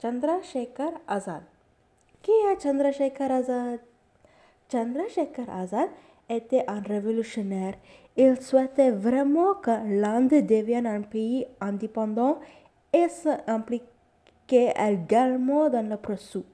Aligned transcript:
Chandrasekhar 0.00 0.92
Azad. 1.08 1.42
Qui 2.22 2.30
est 2.30 2.62
Chandrasekhar 2.62 3.32
Azad 3.32 3.80
Chandrasekhar 4.70 5.50
Azad 5.50 5.88
était 6.30 6.62
un 6.68 6.78
révolutionnaire. 6.78 7.74
Il 8.16 8.40
souhaitait 8.40 8.92
vraiment 8.92 9.54
que 9.54 9.72
l'Inde 10.00 10.46
devienne 10.46 10.86
un 10.86 11.00
pays 11.00 11.48
indépendant 11.60 12.38
et 12.92 13.08
s'impliquait 13.08 14.72
également 14.78 15.68
dans 15.68 15.88
le 15.88 15.96
processus. 15.96 16.44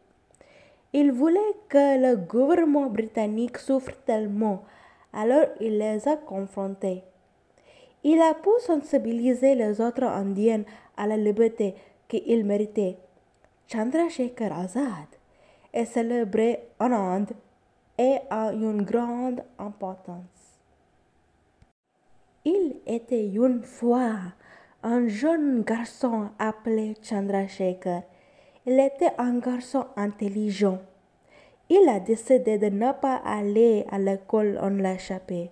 Il 0.94 1.12
voulait 1.12 1.54
que 1.68 2.00
le 2.00 2.16
gouvernement 2.16 2.86
britannique 2.86 3.58
souffre 3.58 3.92
tellement, 4.06 4.62
alors 5.12 5.48
il 5.60 5.76
les 5.76 6.08
a 6.08 6.16
confrontés. 6.16 7.02
Il 8.04 8.22
a 8.22 8.32
pu 8.32 8.48
sensibiliser 8.60 9.54
les 9.54 9.82
autres 9.82 10.04
Indiens 10.04 10.62
à 10.96 11.06
la 11.06 11.18
liberté 11.18 11.74
qu'ils 12.08 12.46
méritaient. 12.46 12.96
Chandrasekhar 13.66 14.52
Azad 14.52 15.08
est 15.72 15.86
célébré 15.86 16.68
en 16.78 16.92
Inde 16.92 17.32
et 17.98 18.18
a 18.30 18.52
une 18.52 18.82
grande 18.82 19.42
importance. 19.58 20.60
Il 22.44 22.76
était 22.86 23.26
une 23.28 23.62
fois 23.62 24.16
un 24.82 25.08
jeune 25.08 25.62
garçon 25.62 26.30
appelé 26.38 26.94
Chandrasekhar. 27.02 28.02
Il 28.66 28.78
était 28.78 29.12
un 29.18 29.38
garçon 29.38 29.86
intelligent. 29.96 30.78
Il 31.70 31.88
a 31.88 32.00
décidé 32.00 32.58
de 32.58 32.66
ne 32.66 32.92
pas 32.92 33.16
aller 33.24 33.86
à 33.90 33.98
l'école 33.98 34.58
en 34.60 34.68
l'échappée. 34.68 35.50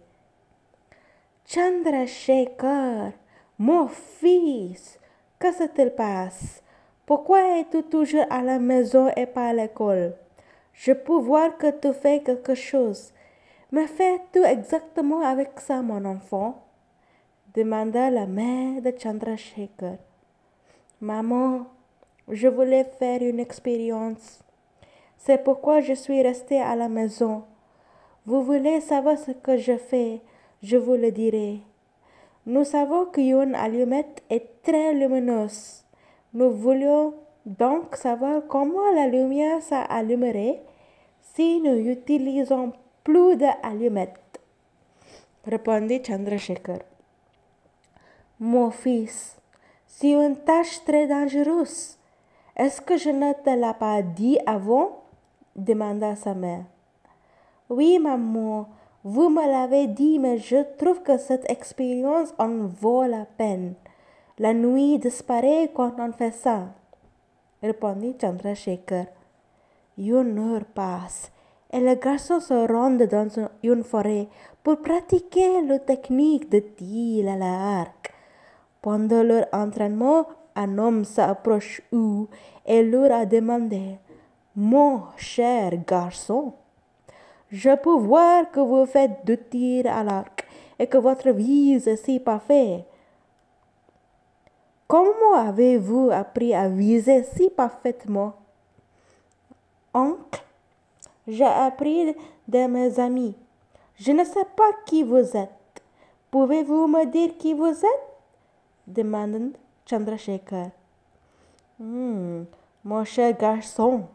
Chandrasekhar, 1.46 3.12
mon 3.58 3.88
fils, 3.88 5.00
que 5.38 5.50
se 5.52 5.64
t 5.64 5.90
passe 5.90 6.62
Pourquoi 7.06 7.58
es-tu 7.58 7.82
toujours 7.82 8.26
à 8.30 8.42
la 8.42 8.58
maison 8.58 9.10
et 9.16 9.26
pas 9.26 9.48
à 9.48 9.52
l'école? 9.52 10.14
Je 10.72 10.92
peux 10.92 11.18
voir 11.18 11.58
que 11.58 11.70
tu 11.70 11.92
fais 11.92 12.20
quelque 12.20 12.54
chose. 12.54 13.12
Mais 13.72 13.86
fais-tu 13.86 14.44
exactement 14.44 15.20
avec 15.20 15.58
ça, 15.60 15.82
mon 15.82 16.04
enfant? 16.04 16.62
demanda 17.54 18.08
la 18.08 18.26
mère 18.26 18.80
de 18.80 18.92
Chandrasekhar. 18.98 19.96
Maman, 21.00 21.66
je 22.28 22.48
voulais 22.48 22.84
faire 22.84 23.22
une 23.22 23.40
expérience. 23.40 24.40
C'est 25.18 25.42
pourquoi 25.44 25.80
je 25.80 25.92
suis 25.92 26.22
restée 26.22 26.60
à 26.60 26.74
la 26.76 26.88
maison. 26.88 27.44
Vous 28.24 28.42
voulez 28.42 28.80
savoir 28.80 29.18
ce 29.18 29.32
que 29.32 29.56
je 29.56 29.76
fais, 29.76 30.20
je 30.62 30.76
vous 30.76 30.94
le 30.94 31.10
dirai. 31.10 31.60
Nous 32.46 32.64
savons 32.64 33.06
qu'une 33.06 33.54
allumette 33.54 34.22
est 34.30 34.62
très 34.62 34.94
lumineuse. 34.94 35.81
Nous 36.34 36.50
voulions 36.50 37.14
donc 37.44 37.96
savoir 37.96 38.42
comment 38.48 38.90
la 38.94 39.06
lumière 39.06 39.60
s'allumerait 39.60 40.62
si 41.34 41.60
nous 41.60 41.78
utilisons 41.78 42.72
plus 43.04 43.36
d'allumettes, 43.36 44.40
répondit 45.44 46.02
Chandrasekhar. 46.04 46.78
Mon 48.38 48.70
fils, 48.70 49.36
c'est 49.86 50.12
une 50.12 50.36
tâche 50.36 50.84
très 50.84 51.06
dangereuse. 51.06 51.96
Est-ce 52.56 52.80
que 52.80 52.96
je 52.96 53.10
ne 53.10 53.32
te 53.32 53.50
l'ai 53.50 53.74
pas 53.78 54.02
dit 54.02 54.38
avant? 54.46 55.02
demanda 55.54 56.16
sa 56.16 56.34
mère. 56.34 56.64
Oui, 57.68 57.98
maman, 57.98 58.68
vous 59.04 59.28
me 59.28 59.46
l'avez 59.46 59.86
dit, 59.86 60.18
mais 60.18 60.38
je 60.38 60.62
trouve 60.76 61.02
que 61.02 61.18
cette 61.18 61.50
expérience 61.50 62.34
en 62.38 62.66
vaut 62.66 63.04
la 63.04 63.24
peine. 63.24 63.74
La 64.42 64.54
nuit 64.54 64.98
disparaît 64.98 65.70
quand 65.72 66.00
on 66.00 66.10
fait 66.10 66.32
ça, 66.32 66.74
répondit 67.62 68.16
Chandrasekhar. 68.20 69.04
Une 69.96 70.36
heure 70.36 70.64
passe 70.64 71.30
et 71.72 71.78
les 71.78 71.94
garçons 71.94 72.40
se 72.40 72.66
rendent 72.72 73.04
dans 73.04 73.28
une 73.62 73.84
forêt 73.84 74.26
pour 74.64 74.78
pratiquer 74.78 75.62
la 75.62 75.78
technique 75.78 76.50
de 76.50 76.58
tir 76.58 77.30
à 77.30 77.36
l'arc. 77.36 78.12
Pendant 78.80 79.22
leur 79.22 79.46
entraînement, 79.52 80.26
un 80.56 80.76
homme 80.76 81.04
s'approche 81.04 81.80
eux 81.92 82.26
et 82.66 82.82
leur 82.82 83.12
a 83.12 83.24
demandé 83.26 84.00
Mon 84.56 85.02
cher 85.16 85.70
garçon, 85.86 86.54
je 87.48 87.76
peux 87.76 87.96
voir 87.96 88.50
que 88.50 88.58
vous 88.58 88.86
faites 88.86 89.24
du 89.24 89.38
tir 89.38 89.86
à 89.86 90.02
l'arc 90.02 90.44
et 90.80 90.88
que 90.88 90.98
votre 90.98 91.30
vise 91.30 91.86
est 91.86 92.04
si 92.04 92.18
parfait. 92.18 92.84
Comment 94.86 95.34
avez-vous 95.34 96.10
appris 96.12 96.54
à 96.54 96.68
viser 96.68 97.24
si 97.24 97.50
parfaitement? 97.50 98.34
Oncle, 99.94 100.42
j'ai 101.26 101.44
appris 101.44 102.14
de 102.48 102.66
mes 102.66 102.98
amis. 102.98 103.34
Je 103.96 104.12
ne 104.12 104.24
sais 104.24 104.46
pas 104.56 104.70
qui 104.86 105.02
vous 105.02 105.36
êtes. 105.36 105.82
Pouvez-vous 106.30 106.86
me 106.86 107.04
dire 107.06 107.36
qui 107.38 107.54
vous 107.54 107.68
êtes? 107.68 108.12
demanda 108.86 109.38
Chandrasekhar. 109.86 110.70
Hmm, 111.78 112.44
mon 112.84 113.04
cher 113.04 113.36
garçon, 113.36 114.06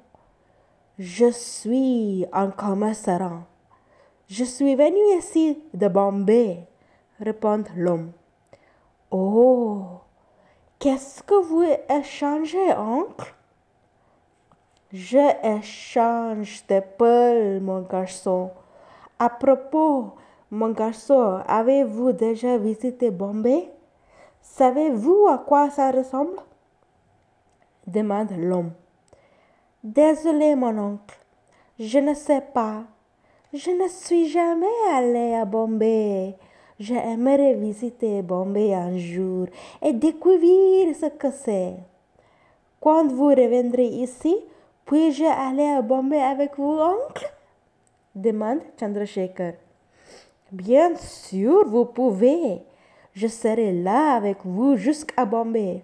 je 0.97 1.31
suis 1.31 2.25
un 2.31 2.49
commerçant. 2.51 3.43
Je 4.27 4.43
suis 4.43 4.75
venu 4.75 5.17
ici 5.17 5.61
de 5.73 5.87
Bombay, 5.87 6.65
répond 7.19 7.63
l'homme. 7.75 8.11
Oh, 9.11 10.01
qu'est-ce 10.79 11.23
que 11.23 11.35
vous 11.35 11.65
échangez, 11.89 12.73
oncle? 12.77 13.33
Je 14.93 15.57
échange 15.59 16.63
des 16.67 16.81
perles, 16.81 17.59
mon 17.61 17.81
garçon. 17.81 18.51
À 19.19 19.29
propos, 19.29 20.13
mon 20.49 20.69
garçon, 20.69 21.41
avez-vous 21.47 22.13
déjà 22.13 22.57
visité 22.57 23.11
Bombay? 23.11 23.69
Savez-vous 24.41 25.27
à 25.29 25.39
quoi 25.39 25.69
ça 25.69 25.91
ressemble? 25.91 26.37
demande 27.85 28.31
l'homme. 28.31 28.71
Désolé, 29.83 30.55
mon 30.55 30.77
oncle, 30.77 31.17
je 31.79 31.99
ne 31.99 32.13
sais 32.13 32.41
pas. 32.53 32.83
Je 33.53 33.71
ne 33.71 33.87
suis 33.87 34.27
jamais 34.27 34.65
allé 34.93 35.33
à 35.33 35.45
Bombay. 35.45 36.35
J'aimerais 36.79 37.55
visiter 37.55 38.21
Bombay 38.21 38.75
un 38.75 38.97
jour 38.97 39.47
et 39.81 39.93
découvrir 39.93 40.95
ce 40.95 41.07
que 41.07 41.31
c'est. 41.31 41.73
Quand 42.79 43.07
vous 43.07 43.29
reviendrez 43.29 43.87
ici, 43.87 44.35
puis-je 44.85 45.25
aller 45.25 45.65
à 45.65 45.81
Bombay 45.81 46.21
avec 46.21 46.55
vous, 46.57 46.77
oncle? 46.77 47.33
demande 48.13 48.59
Chandrasekhar. 48.79 49.53
Bien 50.51 50.95
sûr, 50.95 51.67
vous 51.67 51.85
pouvez. 51.85 52.61
Je 53.13 53.27
serai 53.27 53.71
là 53.73 54.15
avec 54.15 54.37
vous 54.45 54.75
jusqu'à 54.75 55.25
Bombay. 55.25 55.83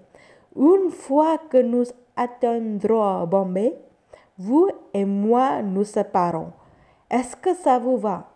Une 0.55 0.91
fois 0.91 1.39
que 1.49 1.57
nous 1.57 1.85
atteindrons 2.15 3.25
Bombay, 3.25 3.75
vous 4.37 4.69
et 4.93 5.05
moi 5.05 5.63
nous 5.63 5.85
séparons. 5.85 6.51
Est-ce 7.09 7.35
que 7.35 7.55
ça 7.55 7.79
vous 7.79 7.97
va? 7.97 8.29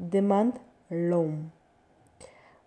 demande 0.00 0.54
l'homme. 0.90 1.48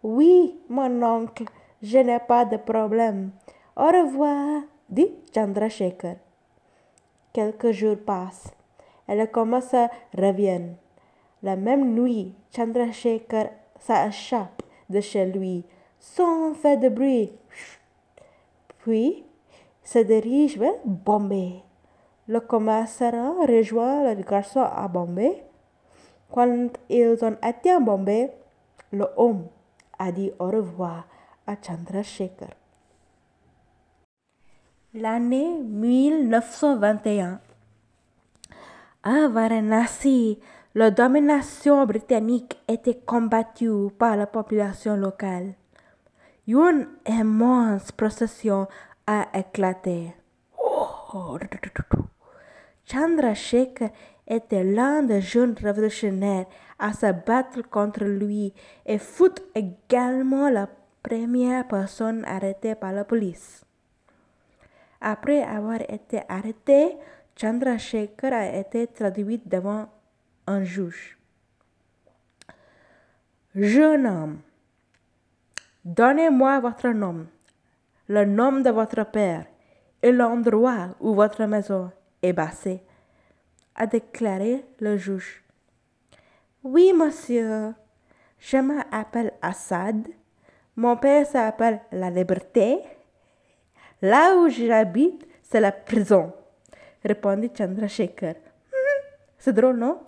Oui, 0.03 0.57
mon 0.67 1.03
oncle, 1.03 1.45
je 1.83 1.99
n'ai 1.99 2.17
pas 2.17 2.43
de 2.45 2.57
problème. 2.57 3.29
Au 3.77 3.85
revoir, 3.85 4.63
dit 4.89 5.11
Chandrasekhar. 5.31 6.15
Quelques 7.31 7.71
jours 7.71 7.97
passent 8.03 8.51
et 9.07 9.15
le 9.15 9.27
commissaire 9.27 9.89
revient. 10.17 10.73
La 11.43 11.55
même 11.55 11.93
nuit, 11.93 12.33
Chandrasekhar 12.55 13.49
s'échappe 13.79 14.63
de 14.89 15.01
chez 15.01 15.25
lui 15.27 15.63
sans 15.99 16.55
faire 16.55 16.79
de 16.79 16.89
bruit. 16.89 17.31
Puis 18.79 19.23
se 19.83 19.99
dirige 19.99 20.57
vers 20.57 20.73
Bombay. 20.83 21.61
Le 22.27 22.39
commissaire 22.39 23.35
rejoint 23.47 24.15
le 24.15 24.23
garçon 24.23 24.61
à 24.61 24.87
Bombay. 24.87 25.43
Quand 26.31 26.69
ils 26.89 27.23
ont 27.23 27.37
atteint 27.43 27.79
Bombay, 27.79 28.31
le 28.91 29.05
homme 29.15 29.45
dit 30.09 30.31
au 30.39 30.45
revoir 30.45 31.05
à 31.45 31.55
Chandrasekhar. 31.61 32.49
L'année 34.93 35.61
1921. 35.61 37.39
À 39.03 39.27
Varanasi, 39.27 40.39
la 40.73 40.89
domination 40.89 41.85
britannique 41.85 42.57
était 42.67 42.99
combattue 43.05 43.91
par 43.97 44.15
la 44.15 44.25
population 44.25 44.95
locale. 44.95 45.53
Une 46.47 46.87
immense 47.07 47.91
procession 47.91 48.67
a 49.05 49.27
éclaté. 49.33 50.15
Chandrasekhar 52.85 53.89
était 54.31 54.63
l'un 54.63 55.03
des 55.03 55.21
jeunes 55.21 55.55
révolutionnaires 55.61 56.45
à 56.79 56.93
se 56.93 57.11
battre 57.11 57.61
contre 57.69 58.05
lui 58.05 58.53
et 58.85 58.97
fut 58.97 59.41
également 59.53 60.49
la 60.49 60.67
première 61.03 61.67
personne 61.67 62.23
arrêtée 62.25 62.75
par 62.75 62.93
la 62.93 63.03
police. 63.03 63.65
Après 65.01 65.43
avoir 65.43 65.81
été 65.81 66.21
arrêté, 66.29 66.95
Chandrasekhar 67.35 68.33
a 68.33 68.55
été 68.55 68.87
traduit 68.87 69.41
devant 69.45 69.87
un 70.47 70.63
juge. 70.63 71.17
Jeune 73.55 74.05
homme, 74.05 74.39
donnez-moi 75.83 76.59
votre 76.59 76.89
nom, 76.89 77.25
le 78.07 78.25
nom 78.25 78.61
de 78.61 78.69
votre 78.69 79.03
père 79.11 79.45
et 80.01 80.11
l'endroit 80.11 80.95
où 80.99 81.13
votre 81.15 81.43
maison 81.45 81.91
est 82.21 82.33
bassée, 82.33 82.81
a 83.75 83.87
déclaré 83.87 84.65
le 84.79 84.97
juge. 84.97 85.43
Oui, 86.63 86.93
monsieur, 86.93 87.73
je 88.39 88.57
m'appelle 88.57 89.33
Assad. 89.41 90.07
Mon 90.75 90.97
père 90.97 91.25
s'appelle 91.25 91.81
La 91.91 92.09
Liberté. 92.09 92.79
Là 94.01 94.35
où 94.35 94.49
j'habite, 94.49 95.27
c'est 95.43 95.59
la 95.59 95.71
prison, 95.71 96.33
répondit 97.03 97.51
Chandrasekhar. 97.55 98.35
Hmm, 98.35 99.01
c'est 99.37 99.53
drôle, 99.53 99.77
non? 99.77 99.99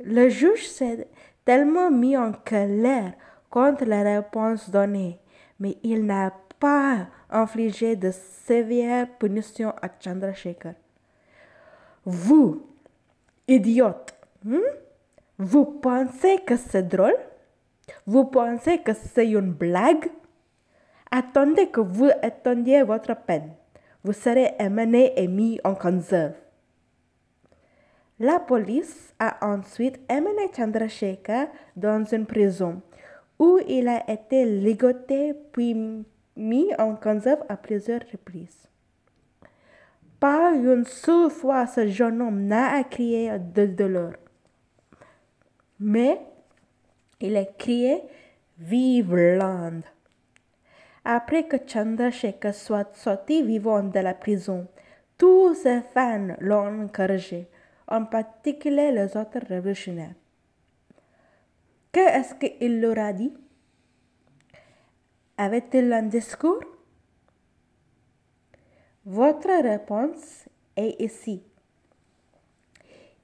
Le 0.00 0.28
juge 0.28 0.68
s'est 0.68 1.08
tellement 1.44 1.90
mis 1.90 2.16
en 2.16 2.32
colère 2.32 3.12
contre 3.50 3.84
la 3.84 4.02
réponse 4.02 4.70
donnée, 4.70 5.20
mais 5.58 5.76
il 5.82 6.06
n'a 6.06 6.32
pas 6.58 7.08
infligé 7.28 7.96
de 7.96 8.10
sévères 8.10 9.08
punitions 9.18 9.74
à 9.82 9.88
Chandrasekhar. 10.00 10.74
Vous, 12.04 12.66
idiote, 13.46 14.12
hmm? 14.44 14.58
vous 15.38 15.64
pensez 15.64 16.38
que 16.44 16.56
c'est 16.56 16.88
drôle? 16.88 17.16
Vous 18.06 18.24
pensez 18.24 18.78
que 18.78 18.92
c'est 18.92 19.28
une 19.28 19.52
blague? 19.52 20.10
Attendez 21.10 21.68
que 21.68 21.80
vous 21.80 22.10
attendiez 22.22 22.82
votre 22.82 23.14
peine. 23.14 23.52
Vous 24.02 24.12
serez 24.12 24.54
amené 24.58 25.12
et 25.16 25.28
mis 25.28 25.60
en 25.62 25.74
conserve. 25.74 26.34
La 28.18 28.40
police 28.40 29.14
a 29.18 29.46
ensuite 29.46 30.00
amené 30.08 30.50
Chandrasekhar 30.56 31.48
dans 31.76 32.04
une 32.04 32.26
prison 32.26 32.82
où 33.38 33.58
il 33.68 33.88
a 33.88 34.08
été 34.10 34.44
ligoté 34.44 35.34
puis 35.52 36.04
mis 36.36 36.74
en 36.78 36.96
conserve 36.96 37.44
à 37.48 37.56
plusieurs 37.56 38.02
reprises. 38.10 38.71
Pas 40.22 40.52
une 40.54 40.84
seule 40.84 41.30
fois 41.30 41.66
ce 41.66 41.88
jeune 41.88 42.22
homme 42.22 42.44
n'a 42.44 42.84
crié 42.84 43.40
de 43.40 43.66
douleur. 43.66 44.12
Mais 45.80 46.20
il 47.20 47.36
a 47.36 47.44
crié 47.44 48.04
Vive 48.56 49.16
l'Inde! 49.16 49.82
Après 51.04 51.48
que 51.48 51.56
Chandrasekhar 51.66 52.54
soit 52.54 52.94
sorti 52.94 53.42
vivant 53.42 53.82
de 53.82 53.98
la 53.98 54.14
prison, 54.14 54.68
tous 55.18 55.54
ses 55.54 55.80
fans 55.92 56.36
l'ont 56.38 56.84
encouragé, 56.84 57.48
en 57.88 58.04
particulier 58.04 58.92
les 58.92 59.16
autres 59.16 59.44
révolutionnaires. 59.48 60.14
Qu'est-ce 61.90 62.36
qu'il 62.36 62.80
leur 62.80 62.98
a 63.00 63.12
dit? 63.12 63.34
Avait-il 65.36 65.92
un 65.92 66.04
discours? 66.04 66.71
Votre 69.04 69.62
réponse 69.62 70.48
est 70.76 71.02
ici. 71.02 71.42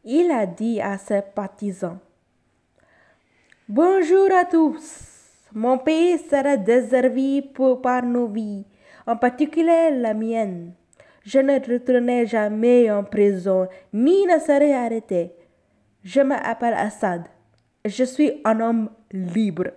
Il 0.03 0.29
a 0.33 0.45
dit 0.45 0.81
à 0.81 0.99
ses 0.99 1.23
partisans 1.23 1.99
Bonjour 3.69 4.29
à 4.33 4.45
tous. 4.45 5.31
Mon 5.55 5.79
pays 5.79 6.19
sera 6.19 6.57
desservi 6.57 7.43
par 7.81 8.03
nos 8.03 8.27
vies, 8.27 8.65
en 9.07 9.17
particulier 9.17 9.91
la 9.93 10.15
mienne. 10.15 10.73
Je 11.23 11.39
ne 11.39 11.61
retournerai 11.61 12.27
jamais 12.27 12.91
en 12.91 13.05
prison, 13.05 13.69
ni 13.93 14.27
ne 14.27 14.41
serai 14.41 14.75
arrêté. 14.75 15.33
Je 16.03 16.23
m'appelle 16.23 16.75
Assad. 16.75 17.23
Je 17.85 18.03
suis 18.03 18.41
un 18.45 18.59
homme 18.59 18.91
libre. 19.13 19.71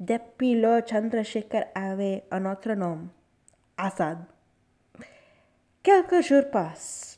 Depuis 0.00 0.60
lors, 0.60 0.84
Chandrasekhar 0.84 1.66
avait 1.76 2.24
un 2.32 2.50
autre 2.50 2.72
nom, 2.72 3.02
Assad. 3.78 4.18
Quelques 5.86 6.20
jours 6.22 6.50
passent. 6.50 7.16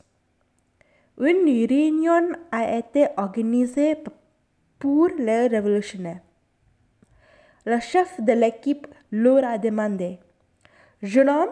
Une 1.17 1.65
réunion 1.67 2.33
a 2.51 2.77
été 2.77 3.07
organisée 3.17 3.97
pour 4.77 5.07
les 5.17 5.47
révolutionnaires. 5.47 6.21
Le 7.65 7.79
chef 7.79 8.21
de 8.21 8.31
l'équipe 8.33 8.85
leur 9.11 9.43
a 9.43 9.57
demandé, 9.57 10.19
Jeune 11.01 11.29
homme, 11.29 11.49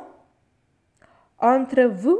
entre 1.40 1.86
vous 1.86 2.20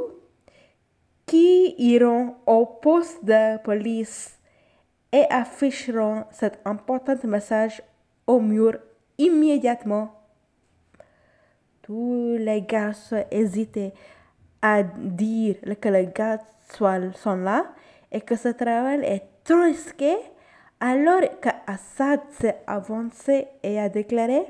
qui 1.26 1.76
iront 1.78 2.34
au 2.44 2.66
poste 2.66 3.24
de 3.24 3.58
police 3.58 4.36
et 5.12 5.26
afficheront 5.30 6.24
cet 6.32 6.58
important 6.64 7.14
message 7.22 7.80
au 8.26 8.40
mur 8.40 8.76
immédiatement. 9.16 10.12
Tous 11.82 12.36
les 12.36 12.62
garçons 12.62 13.24
hésitaient 13.30 13.94
à 14.62 14.82
dire 14.82 15.56
que 15.80 15.88
les 15.88 16.06
gars 16.06 16.38
sont 16.70 17.36
là 17.36 17.66
et 18.10 18.20
que 18.20 18.36
ce 18.36 18.48
travail 18.48 19.00
est 19.04 19.24
trop 19.44 19.62
risqué 19.62 20.16
alors 20.80 21.22
qu'Assad 21.40 22.20
s'est 22.30 22.58
avancé 22.66 23.48
et 23.62 23.78
a 23.80 23.88
déclaré 23.88 24.42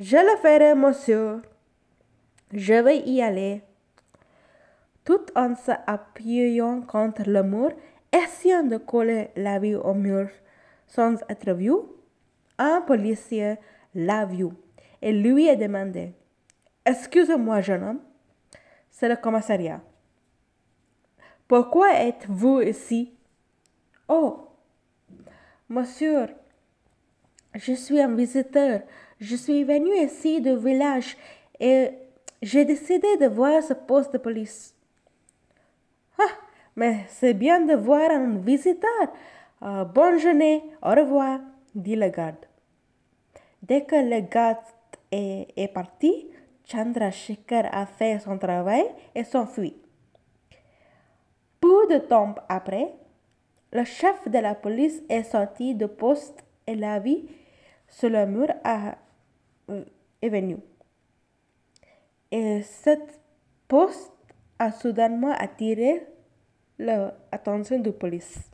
Je 0.00 0.16
le 0.16 0.36
ferai, 0.38 0.74
monsieur. 0.74 1.42
Je 2.52 2.74
vais 2.74 2.98
y 3.00 3.22
aller. 3.22 3.62
Tout 5.04 5.24
en 5.36 5.54
s'appuyant 5.54 6.82
contre 6.82 7.22
le 7.26 7.42
mur, 7.42 7.70
essayant 8.12 8.64
de 8.64 8.78
coller 8.78 9.30
la 9.36 9.58
vie 9.58 9.74
au 9.74 9.94
mur 9.94 10.28
sans 10.86 11.14
être 11.28 11.52
vu, 11.52 11.72
un 12.58 12.80
policier 12.80 13.56
l'a 13.94 14.24
vu 14.24 14.48
et 15.00 15.12
lui 15.12 15.48
a 15.48 15.56
demandé 15.56 16.12
Excusez-moi, 16.84 17.60
jeune 17.60 17.84
homme, 17.84 18.00
c'est 18.98 19.08
le 19.08 19.14
commissariat. 19.14 19.80
Pourquoi 21.46 21.94
êtes-vous 21.94 22.62
ici? 22.62 23.12
Oh, 24.08 24.48
Monsieur, 25.68 26.26
je 27.54 27.74
suis 27.74 28.00
un 28.00 28.12
visiteur. 28.16 28.80
Je 29.20 29.36
suis 29.36 29.62
venu 29.62 29.94
ici 30.04 30.40
du 30.40 30.56
village 30.56 31.16
et 31.60 31.90
j'ai 32.42 32.64
décidé 32.64 33.16
de 33.18 33.26
voir 33.26 33.62
ce 33.62 33.74
poste 33.74 34.14
de 34.14 34.18
police. 34.18 34.74
Ah, 36.18 36.34
mais 36.74 37.04
c'est 37.08 37.34
bien 37.34 37.60
de 37.60 37.74
voir 37.74 38.10
un 38.10 38.36
visiteur. 38.38 39.04
Euh, 39.62 39.84
bonne 39.84 40.18
journée, 40.18 40.64
au 40.82 40.90
revoir, 40.90 41.38
dit 41.72 41.94
le 41.94 42.08
garde. 42.08 42.46
Dès 43.62 43.84
que 43.84 43.94
le 43.94 44.20
garde 44.22 44.58
est 45.12 45.72
parti, 45.72 46.26
Chandrasekhar 46.70 47.68
a 47.72 47.86
fait 47.86 48.18
son 48.18 48.38
travail 48.38 48.84
et 49.14 49.24
s'enfuit. 49.24 49.74
Peu 51.60 51.88
de 51.88 51.98
temps 51.98 52.34
après, 52.48 52.94
le 53.72 53.84
chef 53.84 54.28
de 54.28 54.38
la 54.38 54.54
police 54.54 55.02
est 55.08 55.24
sorti 55.24 55.74
de 55.74 55.86
poste 55.86 56.44
et 56.66 56.74
la 56.74 56.98
vie 56.98 57.24
sur 57.88 58.10
le 58.10 58.26
mur 58.26 58.48
a, 58.64 58.96
euh, 59.70 59.84
est. 60.20 60.56
Et 62.30 62.62
cette 62.62 63.18
poste 63.66 64.12
a 64.58 64.70
soudainement 64.70 65.32
attiré 65.32 66.06
l'attention 66.78 67.78
de 67.78 67.90
police. 67.90 68.50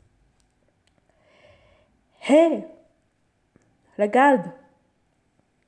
Hé, 2.29 2.63
regarde, 3.99 4.49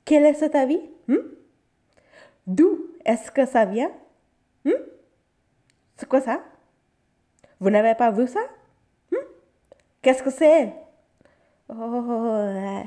quel 0.04 0.24
est 0.24 0.34
cet 0.34 0.54
avis 0.54 0.80
hmm? 1.06 1.37
D'où 2.48 2.88
est-ce 3.04 3.30
que 3.30 3.46
ça 3.46 3.64
vient? 3.64 3.92
Hmm? 4.64 4.72
C'est 5.96 6.08
quoi 6.08 6.20
ça? 6.20 6.42
Vous 7.60 7.70
n'avez 7.70 7.94
pas 7.94 8.10
vu 8.10 8.26
ça? 8.26 8.40
Qu'est-ce 10.00 10.22
que 10.22 10.30
c'est? 10.30 10.72
Oh, 11.68 12.40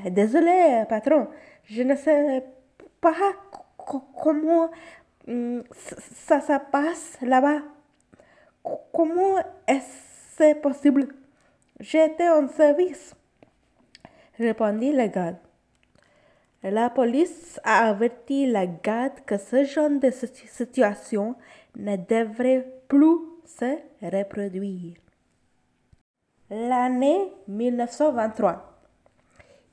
désolé, 0.10 0.84
patron. 0.90 1.28
Je 1.66 1.84
ne 1.84 1.96
sais 1.96 2.44
pas 3.00 3.14
comment 3.78 4.72
hum, 5.28 5.64
ça 5.76 6.42
se 6.42 6.54
passe 6.72 7.18
là-bas. 7.22 7.60
Comment 8.64 9.38
est-ce 9.68 10.56
possible? 10.62 11.10
J'étais 11.80 12.30
en 12.30 12.48
service, 12.48 13.16
répondit 14.38 14.94
le 14.94 15.08
garde. 15.08 15.38
La 16.64 16.92
police 16.92 17.60
a 17.64 17.90
averti 17.90 18.46
la 18.46 18.68
garde 18.68 19.26
que 19.26 19.38
ce 19.38 19.64
genre 19.64 19.90
de 19.90 20.12
situation 20.12 21.36
ne 21.76 21.96
devrait 21.98 22.68
plus 22.88 23.18
se 23.46 23.78
reproduire 24.02 24.96
l'année 26.52 27.32
1923. 27.48 28.68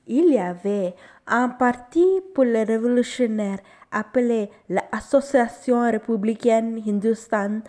Il 0.07 0.33
y 0.33 0.39
avait 0.39 0.95
un 1.27 1.49
parti 1.49 2.03
pour 2.33 2.45
les 2.45 2.63
révolutionnaires 2.63 3.59
appelé 3.91 4.49
l'Association 4.69 5.81
républicaine 5.91 6.81
Hindustan 6.87 7.59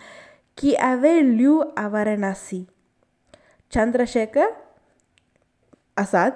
qui 0.55 0.75
avait 0.77 1.21
lieu 1.21 1.59
à 1.75 1.89
Varanasi. 1.89 2.67
Chandrasekhar 3.71 4.47
Assad 5.95 6.33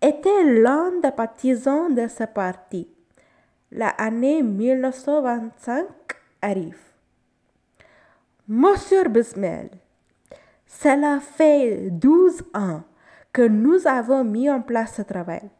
était 0.00 0.44
l'un 0.44 1.00
des 1.00 1.10
partisans 1.10 1.94
de 1.94 2.06
ce 2.08 2.24
parti. 2.24 2.88
L'année 3.70 4.42
1925 4.42 5.86
arrive. 6.42 6.78
Monsieur 8.48 9.08
Bismel, 9.08 9.70
cela 10.66 11.20
fait 11.20 11.90
12 11.90 12.42
ans 12.54 12.82
que 13.32 13.42
nous 13.42 13.86
avons 13.86 14.22
mis 14.24 14.48
en 14.48 14.62
place 14.62 14.94
ce 14.94 15.02
travail. 15.02 15.50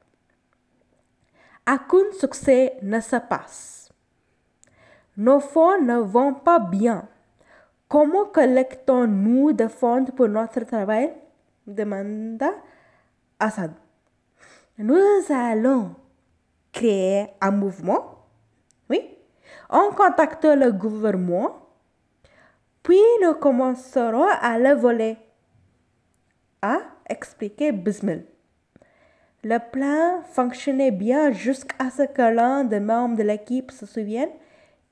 Aucun 1.69 2.13
succès 2.13 2.77
ne 2.83 3.01
se 3.01 3.17
passe. 3.17 3.91
Nos 5.17 5.41
fonds 5.41 5.81
ne 5.83 5.99
vont 5.99 6.35
pas 6.35 6.61
bien. 6.61 7.09
Comment 7.89 8.27
collectons-nous 8.27 9.53
des 9.53 9.69
fonds 9.69 10.05
pour 10.05 10.29
notre 10.29 10.61
travail? 10.61 11.13
demanda 11.67 12.53
Assad. 13.39 13.73
Nous 14.79 15.21
allons 15.31 15.95
créer 16.71 17.29
un 17.41 17.51
mouvement. 17.51 18.27
Oui. 18.91 19.01
On 19.71 19.91
contacte 19.93 20.45
le 20.45 20.71
gouvernement. 20.71 21.67
Puis 22.83 23.01
nous 23.23 23.35
commencerons 23.35 24.27
à 24.41 24.59
le 24.59 24.75
voler. 24.75 25.17
A 26.61 26.79
expliqué 27.09 27.73
Bismil. 27.73 28.27
Le 29.43 29.59
plan 29.59 30.23
fonctionnait 30.25 30.91
bien 30.91 31.33
jusqu'à 31.33 31.91
ce 31.91 32.03
que 32.03 32.35
l'un 32.35 32.65
des 32.65 32.81
membres 32.81 33.17
de 33.17 33.23
l'équipe 33.23 33.71
se 33.71 33.87
souvienne 33.87 34.31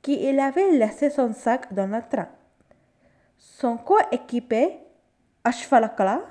qu'il 0.01 0.41
avait 0.41 0.71
laissé 0.73 1.11
son 1.11 1.33
sac 1.35 1.73
dans 1.75 1.87
le 1.87 2.01
train. 2.09 2.29
Son 3.37 3.77
coéquipé, 3.77 4.79
Ashfalakala, 5.43 6.23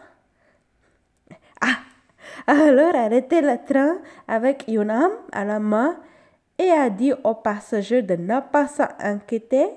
alors 2.48 2.96
arrêté 2.96 3.42
le 3.42 3.58
train 3.66 3.98
avec 4.28 4.66
une 4.68 4.90
âme 4.90 5.18
à 5.32 5.46
la 5.46 5.60
main 5.60 5.98
et 6.58 6.70
a 6.70 6.90
dit 6.90 7.14
aux 7.24 7.36
passagers 7.36 8.02
de 8.02 8.16
ne 8.16 8.40
pas 8.40 8.68
s'inquiéter 8.68 9.70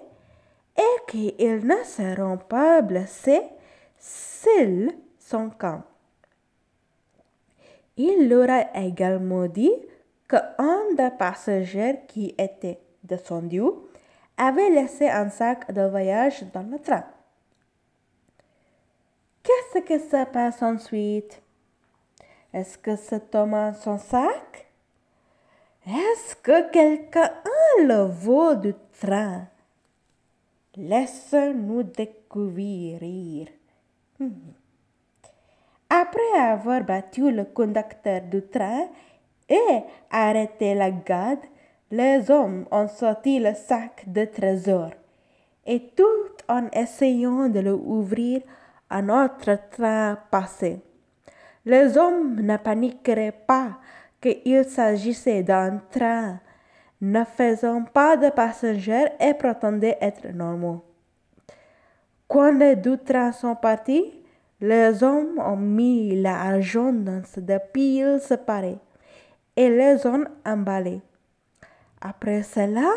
et 0.77 0.97
qu'ils 1.09 1.67
ne 1.67 1.77
seront 1.85 2.39
pas 2.39 2.83
blessés 2.83 3.43
s'ils 3.99 4.93
sont 5.19 5.51
calmes. 5.51 5.83
Il 7.97 8.29
leur 8.29 8.51
a 8.51 8.79
également 8.79 9.47
dit 9.47 9.73
qu'un 10.29 10.95
des 10.97 11.11
passagers 11.19 12.01
qui 12.09 12.35
était 12.39 12.79
descendu 13.03 13.63
avait 14.37 14.71
laissé 14.71 15.09
un 15.09 15.31
sac 15.31 15.73
de 15.73 15.83
voyage 15.83 16.45
dans 16.53 16.63
le 16.63 16.79
train. 16.79 17.05
Qu'est-ce 19.43 19.79
que 19.79 19.99
se 19.99 20.25
passe 20.31 20.63
ensuite? 20.63 21.41
Est-ce 22.57 22.79
que 22.79 22.97
cet 22.97 23.35
homme 23.35 23.75
son 23.83 23.99
sac? 23.99 24.67
Est-ce 25.87 26.35
que 26.37 26.71
quelqu'un 26.71 27.31
le 27.81 28.07
vol 28.07 28.63
du 28.63 28.75
train? 28.99 29.47
Laisse-nous 30.75 31.83
découvrir. 31.83 33.49
Hmm. 34.19 34.55
Après 35.91 36.41
avoir 36.41 36.81
battu 36.83 37.31
le 37.31 37.45
conducteur 37.45 38.23
du 38.23 38.41
train 38.41 38.89
et 39.51 39.83
arrêté 40.11 40.75
la 40.75 40.91
garde, 40.91 41.45
les 41.91 42.31
hommes 42.31 42.65
ont 42.71 42.89
sorti 42.89 43.39
le 43.39 43.53
sac 43.53 44.05
de 44.07 44.25
trésor 44.25 44.93
et 45.67 45.91
tout 45.95 46.33
en 46.49 46.69
essayant 46.73 47.51
de 47.51 47.61
le 47.61 47.75
ouvrir, 47.75 48.41
un 48.89 49.11
autre 49.11 49.59
train 49.71 50.19
passé. 50.31 50.81
Les 51.67 51.99
hommes 51.99 52.41
ne 52.41 52.57
paniqueraient 52.57 53.39
pas 53.47 53.79
qu'il 54.21 54.65
s'agissait 54.65 55.43
d'un 55.43 55.83
train 55.91 56.39
ne 57.01 57.25
faisant 57.25 57.83
pas 57.83 58.17
de 58.17 58.31
passagers 58.31 59.09
et 59.21 59.35
prétendaient 59.35 59.99
être 60.01 60.29
normaux. 60.29 60.85
Quand 62.29 62.53
les 62.53 62.77
deux 62.77 62.97
trains 62.97 63.33
sont 63.33 63.57
partis, 63.57 64.13
les 64.61 65.03
hommes 65.03 65.39
ont 65.39 65.57
mis 65.57 66.21
l'argent 66.21 66.93
dans 66.93 67.23
des 67.37 67.59
piles 67.73 68.21
séparées 68.21 68.79
et 69.57 69.69
les 69.69 70.07
ont 70.07 70.25
emballés. 70.45 71.03
Après 72.01 72.43
cela, 72.43 72.91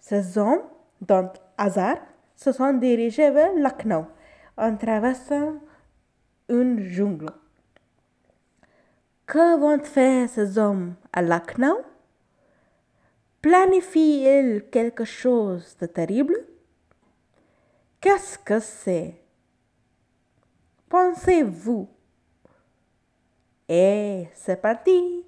ces 0.00 0.38
hommes, 0.38 0.62
dont 1.00 1.30
hasard, 1.58 1.98
se 2.34 2.50
sont 2.52 2.72
dirigés 2.72 3.30
vers 3.30 3.52
Lucknow 3.54 4.06
en 4.56 4.74
traversant 4.76 5.54
une 6.48 6.80
jungle. 6.80 7.30
Que 9.26 9.58
vont 9.58 9.82
faire 9.82 10.28
ces 10.28 10.56
hommes 10.56 10.94
à 11.12 11.20
Lucknow? 11.20 11.80
Planifient-ils 13.42 14.62
quelque 14.70 15.04
chose 15.04 15.76
de 15.80 15.86
terrible? 15.86 16.36
Qu'est-ce 18.00 18.38
que 18.38 18.60
c'est? 18.60 19.16
Pensez-vous? 20.88 21.88
Et 23.68 24.28
c'est 24.32 24.62
parti. 24.62 25.24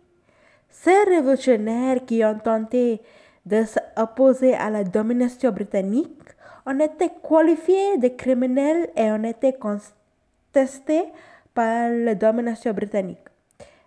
Ces 0.70 1.02
révolutionnaires 1.02 2.04
qui 2.06 2.24
ont 2.24 2.38
tenté 2.38 3.02
de 3.46 3.64
s'opposer 3.64 4.54
à 4.54 4.70
la 4.70 4.84
domination 4.84 5.50
britannique 5.50 6.22
ont 6.66 6.78
été 6.78 7.10
qualifiés 7.28 7.98
de 7.98 8.08
criminels 8.08 8.90
et 8.94 9.10
ont 9.10 9.24
été 9.24 9.54
contestés 9.54 11.06
par 11.52 11.90
la 11.90 12.14
domination 12.14 12.72
britannique. 12.72 13.18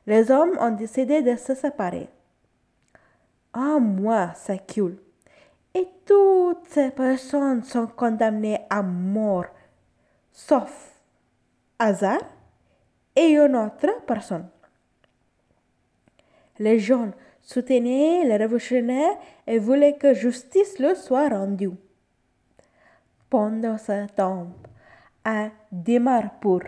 Les 0.08 0.32
hommes 0.32 0.58
ont 0.60 0.72
décidé 0.72 1.22
de 1.22 1.36
se 1.36 1.54
séparer. 1.54 2.10
Un 3.54 3.80
mois 3.80 4.34
s'écoule 4.34 4.98
et 5.74 5.88
toutes 6.06 6.68
ces 6.70 6.90
personnes 6.92 7.64
sont 7.64 7.88
condamnées 7.88 8.60
à 8.70 8.82
mort, 8.82 9.46
sauf 10.32 10.92
hasard 11.80 12.22
et 13.16 13.36
une 13.36 13.56
autre 13.56 14.02
personne. 14.06 14.48
Les 16.60 16.80
jeunes 16.80 17.14
soutenaient 17.42 18.24
les 18.24 18.38
révolutionnaires 18.38 19.18
et 19.48 19.60
voulaient 19.60 19.98
que 19.98 20.14
justice 20.14 20.80
leur 20.80 20.96
soit 20.96 21.30
rendue. 21.30 21.72
Pendant 23.30 23.78
ce 23.78 24.08
temps, 24.14 24.48
à 25.24 25.50
Dimarpur, 25.72 26.62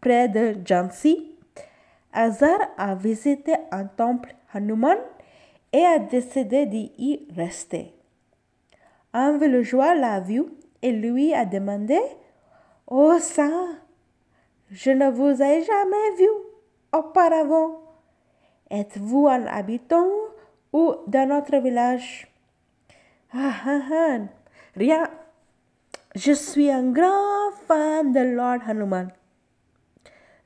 près 0.00 0.28
de 0.28 0.56
Jhansi, 0.64 1.33
Hazar 2.14 2.58
a 2.78 2.94
visité 2.94 3.54
un 3.72 3.84
temple 3.84 4.34
Hanuman 4.52 4.96
et 5.72 5.84
a 5.84 5.98
décidé 5.98 6.64
d'y 6.66 7.26
rester. 7.36 7.92
Un 9.12 9.36
villageois 9.36 9.94
l'a 9.94 10.20
vu 10.20 10.44
et 10.80 10.92
lui 10.92 11.34
a 11.34 11.44
demandé 11.44 11.98
Oh 12.86 13.18
ça, 13.18 13.50
je 14.70 14.90
ne 14.90 15.10
vous 15.10 15.42
ai 15.42 15.62
jamais 15.64 16.16
vu 16.18 16.28
auparavant. 16.92 17.80
Êtes-vous 18.70 19.26
un 19.28 19.46
habitant 19.46 20.08
ou 20.72 20.94
d'un 21.06 21.36
autre 21.36 21.56
village 21.58 22.28
ah, 23.36 23.52
ah, 23.66 23.80
ah, 23.92 24.18
rien. 24.76 25.10
Je 26.14 26.30
suis 26.30 26.70
un 26.70 26.92
grand 26.92 27.50
fan 27.66 28.12
de 28.12 28.20
Lord 28.20 28.60
Hanuman. 28.68 29.08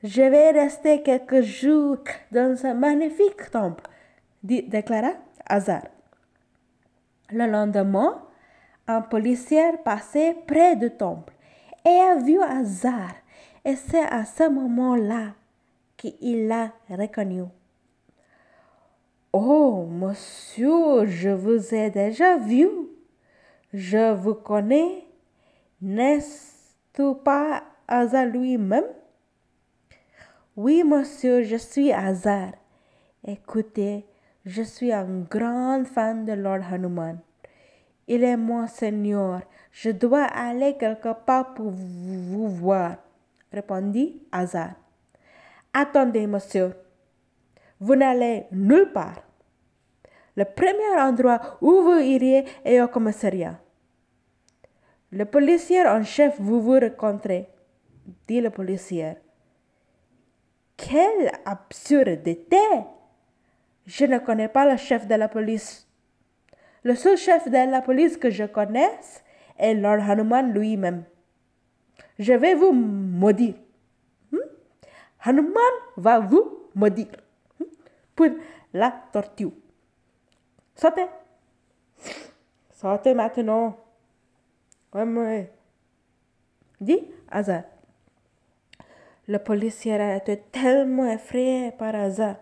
Je 0.01 0.21
vais 0.21 0.51
rester 0.51 1.03
quelques 1.03 1.41
jours 1.41 1.97
dans 2.31 2.55
ce 2.55 2.73
magnifique 2.73 3.51
temple, 3.51 3.83
dit, 4.41 4.63
déclara 4.63 5.11
Hazar. 5.45 5.81
Le 7.31 7.45
lendemain, 7.45 8.23
un 8.87 9.01
policier 9.01 9.73
passait 9.83 10.37
près 10.47 10.77
du 10.77 10.89
temple 10.89 11.33
et 11.85 11.89
a 11.89 12.15
vu 12.15 12.41
Hazar 12.41 13.11
et 13.65 13.75
c'est 13.75 14.05
à 14.05 14.23
ce 14.23 14.49
moment-là 14.49 15.33
qu'il 15.97 16.47
l'a 16.47 16.71
reconnu. 16.89 17.43
Oh, 19.33 19.85
monsieur, 19.85 21.05
je 21.07 21.29
vous 21.29 21.75
ai 21.75 21.89
déjà 21.89 22.37
vu. 22.37 22.69
Je 23.73 24.13
vous 24.13 24.33
connais. 24.33 25.03
N'est-ce 25.81 27.13
pas 27.23 27.63
Hazard 27.87 28.27
lui-même? 28.27 28.85
Oui, 30.61 30.83
monsieur, 30.83 31.43
je 31.43 31.55
suis 31.55 31.93
Hazard. 31.93 32.51
Écoutez, 33.25 34.05
je 34.45 34.61
suis 34.61 34.91
un 34.91 35.21
grand 35.21 35.85
fan 35.85 36.25
de 36.25 36.33
Lord 36.33 36.65
Hanuman. 36.69 37.17
Il 38.09 38.25
est 38.25 38.35
mon 38.35 38.67
Seigneur. 38.67 39.39
Je 39.71 39.91
dois 39.91 40.25
aller 40.25 40.75
quelque 40.77 41.13
part 41.25 41.53
pour 41.53 41.71
vous 41.71 42.49
voir 42.49 42.97
répondit 43.53 44.21
Hazard. 44.33 44.73
Attendez, 45.71 46.27
monsieur. 46.27 46.73
vous 47.79 47.95
n'allez 47.95 48.43
nulle 48.51 48.91
part. 48.91 49.23
Le 50.35 50.43
premier 50.43 50.99
endroit 50.99 51.39
où 51.61 51.83
vous 51.83 51.99
iriez 51.99 52.43
est 52.65 52.81
au 52.81 52.89
commissariat. 52.89 53.57
Le 55.13 55.23
policier 55.23 55.87
en 55.87 56.03
chef 56.03 56.35
vous 56.37 56.59
vous 56.59 56.81
rencontrez, 56.81 57.47
dit 58.27 58.41
le 58.41 58.49
policier. 58.49 59.15
Quelle 60.79 61.31
absurdité! 61.45 62.57
Je 63.85 64.05
ne 64.05 64.17
connais 64.19 64.47
pas 64.47 64.69
le 64.69 64.77
chef 64.77 65.07
de 65.07 65.15
la 65.15 65.27
police. 65.27 65.87
Le 66.83 66.95
seul 66.95 67.17
chef 67.17 67.47
de 67.47 67.71
la 67.71 67.81
police 67.81 68.15
que 68.15 68.29
je 68.29 68.45
connaisse 68.45 69.23
est 69.57 69.73
Lord 69.73 70.09
Hanuman 70.09 70.53
lui-même. 70.53 71.03
Je 72.17 72.33
vais 72.33 72.55
vous 72.55 72.71
maudire. 72.71 73.55
Hmm? 74.31 74.37
Hanuman 75.21 75.73
va 75.97 76.19
vous 76.19 76.69
maudire 76.75 77.07
hmm? 77.59 77.65
pour 78.15 78.27
la 78.73 78.93
tortue. 79.11 79.49
Sautez. 80.75 81.07
Sautez 82.71 83.13
maintenant. 83.13 83.77
Ouais, 84.93 85.03
ouais. 85.03 85.51
Dit 86.79 87.01
Hazard. 87.29 87.63
Le 89.29 89.37
policier 89.37 89.93
a 89.93 90.15
été 90.15 90.41
tellement 90.51 91.05
effrayé 91.05 91.71
par 91.71 91.93
hasard 91.93 92.37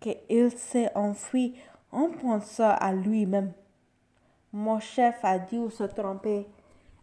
qu'il 0.00 0.50
s'est 0.56 0.90
enfui 0.94 1.54
en 1.92 2.08
pensant 2.08 2.74
à 2.80 2.94
lui-même. 2.94 3.52
Mon 4.50 4.80
chef 4.80 5.16
a 5.22 5.38
dû 5.38 5.70
se 5.70 5.84
tromper. 5.84 6.46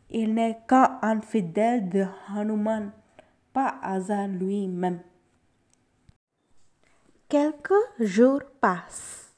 Il 0.09 0.33
n'est 0.33 0.57
qu'un 0.67 1.21
fidèle 1.21 1.87
de 1.87 2.03
Hanuman, 2.35 2.89
pas 3.53 3.75
hasard 3.83 4.27
lui-même. 4.27 5.01
Quelques 7.29 7.73
jours 7.99 8.41
passent. 8.59 9.35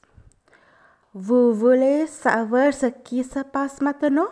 Vous 1.12 1.52
voulez 1.52 2.06
savoir 2.06 2.72
ce 2.72 2.86
qui 2.86 3.22
se 3.22 3.40
passe 3.40 3.82
maintenant? 3.82 4.30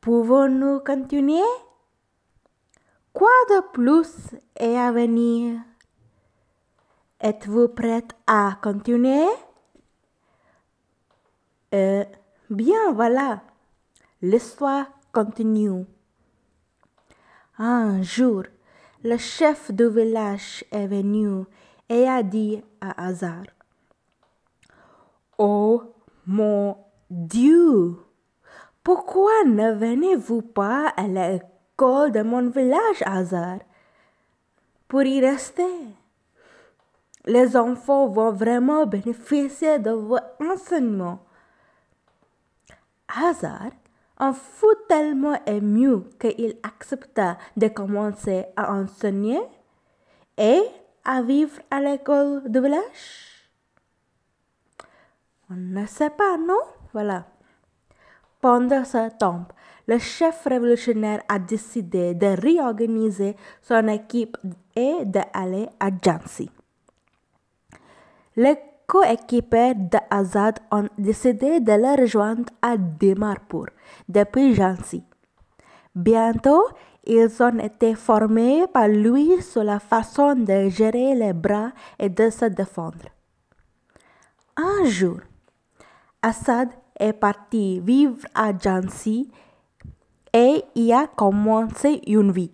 Pouvons-nous 0.00 0.80
continuer? 0.80 1.38
Quoi 3.12 3.28
de 3.50 3.60
plus 3.72 4.34
est 4.56 4.76
à 4.76 4.90
venir? 4.90 5.60
Êtes-vous 7.20 7.68
prête 7.68 8.12
à 8.26 8.56
continuer? 8.62 9.28
Euh, 11.74 12.04
bien, 12.48 12.92
voilà. 12.92 13.42
L'histoire 14.22 14.86
continue. 15.12 15.84
Un 17.58 18.00
jour, 18.02 18.44
le 19.04 19.18
chef 19.18 19.70
du 19.70 19.88
village 19.90 20.64
est 20.72 20.86
venu 20.86 21.44
et 21.90 22.08
a 22.08 22.22
dit 22.22 22.62
à 22.80 23.08
Hazard 23.08 23.44
Oh 25.36 25.82
mon 26.26 26.78
Dieu, 27.10 27.94
pourquoi 28.82 29.44
ne 29.44 29.72
venez-vous 29.74 30.40
pas 30.40 30.88
à 30.96 31.06
l'école 31.06 31.51
de 31.78 32.22
mon 32.22 32.48
village, 32.50 33.02
Hazard, 33.04 33.58
pour 34.88 35.02
y 35.02 35.20
rester? 35.20 35.62
Les 37.24 37.56
enfants 37.56 38.08
vont 38.08 38.32
vraiment 38.32 38.86
bénéficier 38.86 39.78
de 39.78 39.90
vos 39.90 40.18
enseignements. 40.40 41.24
Hazard 43.08 43.72
en 44.18 44.32
fut 44.32 44.66
tellement 44.88 45.38
ému 45.46 46.02
qu'il 46.20 46.56
accepta 46.62 47.38
de 47.56 47.68
commencer 47.68 48.46
à 48.56 48.72
enseigner 48.72 49.40
et 50.36 50.62
à 51.04 51.22
vivre 51.22 51.60
à 51.70 51.80
l'école 51.80 52.42
du 52.48 52.60
village. 52.60 53.48
On 55.50 55.54
ne 55.54 55.86
sait 55.86 56.10
pas, 56.10 56.36
non? 56.38 56.60
Voilà. 56.92 57.24
Pendant 58.40 58.84
ce 58.84 59.10
temps, 59.16 59.46
le 59.86 59.98
chef 59.98 60.44
révolutionnaire 60.44 61.22
a 61.28 61.38
décidé 61.38 62.14
de 62.14 62.26
réorganiser 62.26 63.36
son 63.60 63.88
équipe 63.88 64.36
et 64.76 65.04
d'aller 65.04 65.68
à 65.80 65.88
Jansi. 66.02 66.50
Les 68.36 68.56
coéquipiers 68.86 69.74
de 69.74 69.98
Azad 70.10 70.58
ont 70.70 70.88
décidé 70.98 71.60
de 71.60 71.72
le 71.72 72.00
rejoindre 72.00 72.52
à 72.60 72.76
Demarpur 72.76 73.66
depuis 74.08 74.54
Jansi. 74.54 75.02
Bientôt, 75.94 76.64
ils 77.04 77.42
ont 77.42 77.58
été 77.58 77.94
formés 77.94 78.66
par 78.72 78.88
lui 78.88 79.42
sur 79.42 79.64
la 79.64 79.80
façon 79.80 80.34
de 80.34 80.68
gérer 80.68 81.14
les 81.14 81.32
bras 81.32 81.72
et 81.98 82.08
de 82.08 82.30
se 82.30 82.46
défendre. 82.46 83.08
Un 84.56 84.84
jour, 84.84 85.18
Assad 86.22 86.68
est 86.98 87.12
parti 87.12 87.80
vivre 87.80 88.24
à 88.34 88.56
Jansi 88.56 89.30
et 90.32 90.64
y 90.74 90.92
a 90.92 91.06
commencé 91.06 92.00
une 92.06 92.32
vie. 92.32 92.52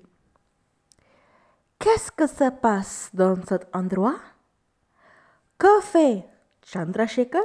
Qu'est-ce 1.79 2.11
que 2.11 2.27
se 2.27 2.51
passe 2.51 3.11
dans 3.15 3.37
cet 3.47 3.69
endroit? 3.75 4.17
Que 5.59 5.81
fait 5.81 6.25
Chandrasekhar 6.65 7.45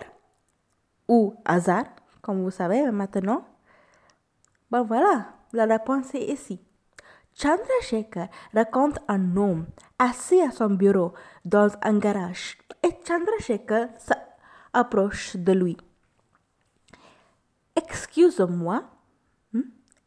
ou 1.08 1.36
Azar, 1.46 1.84
comme 2.22 2.44
vous 2.44 2.52
savez 2.52 2.90
maintenant? 2.92 3.46
Ben 4.72 4.82
voilà, 4.82 5.28
la 5.52 5.66
réponse 5.66 6.16
est 6.16 6.32
ici. 6.32 6.60
Chandrasekhar 7.36 8.28
raconte 8.54 9.00
un 9.08 9.38
homme 9.38 9.68
assis 10.00 10.42
à 10.42 10.52
son 10.52 10.72
bureau 10.72 11.14
dans 11.46 11.70
un 11.84 11.98
garage 12.00 12.58
et 12.84 12.90
Chandrasekhar 13.08 13.88
s'approche 14.00 15.36
de 15.36 15.52
lui. 15.52 15.78
Excusez-moi, 17.76 18.84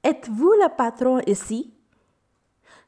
êtes-vous 0.06 0.52
le 0.62 0.68
patron 0.76 1.18
ici? 1.26 1.74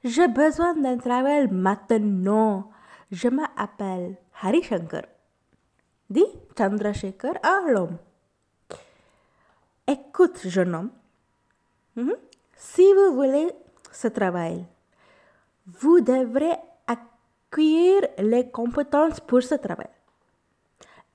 J'ai 0.04 0.28
besoin 0.28 0.74
d'un 0.74 0.96
travail 0.98 1.48
maintenant. 1.48 2.70
Je 3.10 3.28
m'appelle 3.28 4.16
Harishankar. 4.40 5.02
Dit 6.08 6.26
Chandrasekhar 6.56 7.34
à 7.42 7.68
l'homme. 7.68 7.98
Écoute, 9.86 10.46
jeune 10.46 10.74
homme, 10.74 10.90
si 12.56 12.86
vous 12.94 13.14
voulez 13.16 13.50
ce 13.90 14.08
travail, 14.08 14.64
vous 15.66 16.00
devrez 16.00 16.54
acquérir 16.86 18.02
les 18.18 18.48
compétences 18.50 19.20
pour 19.20 19.42
ce 19.42 19.56
travail. 19.56 19.90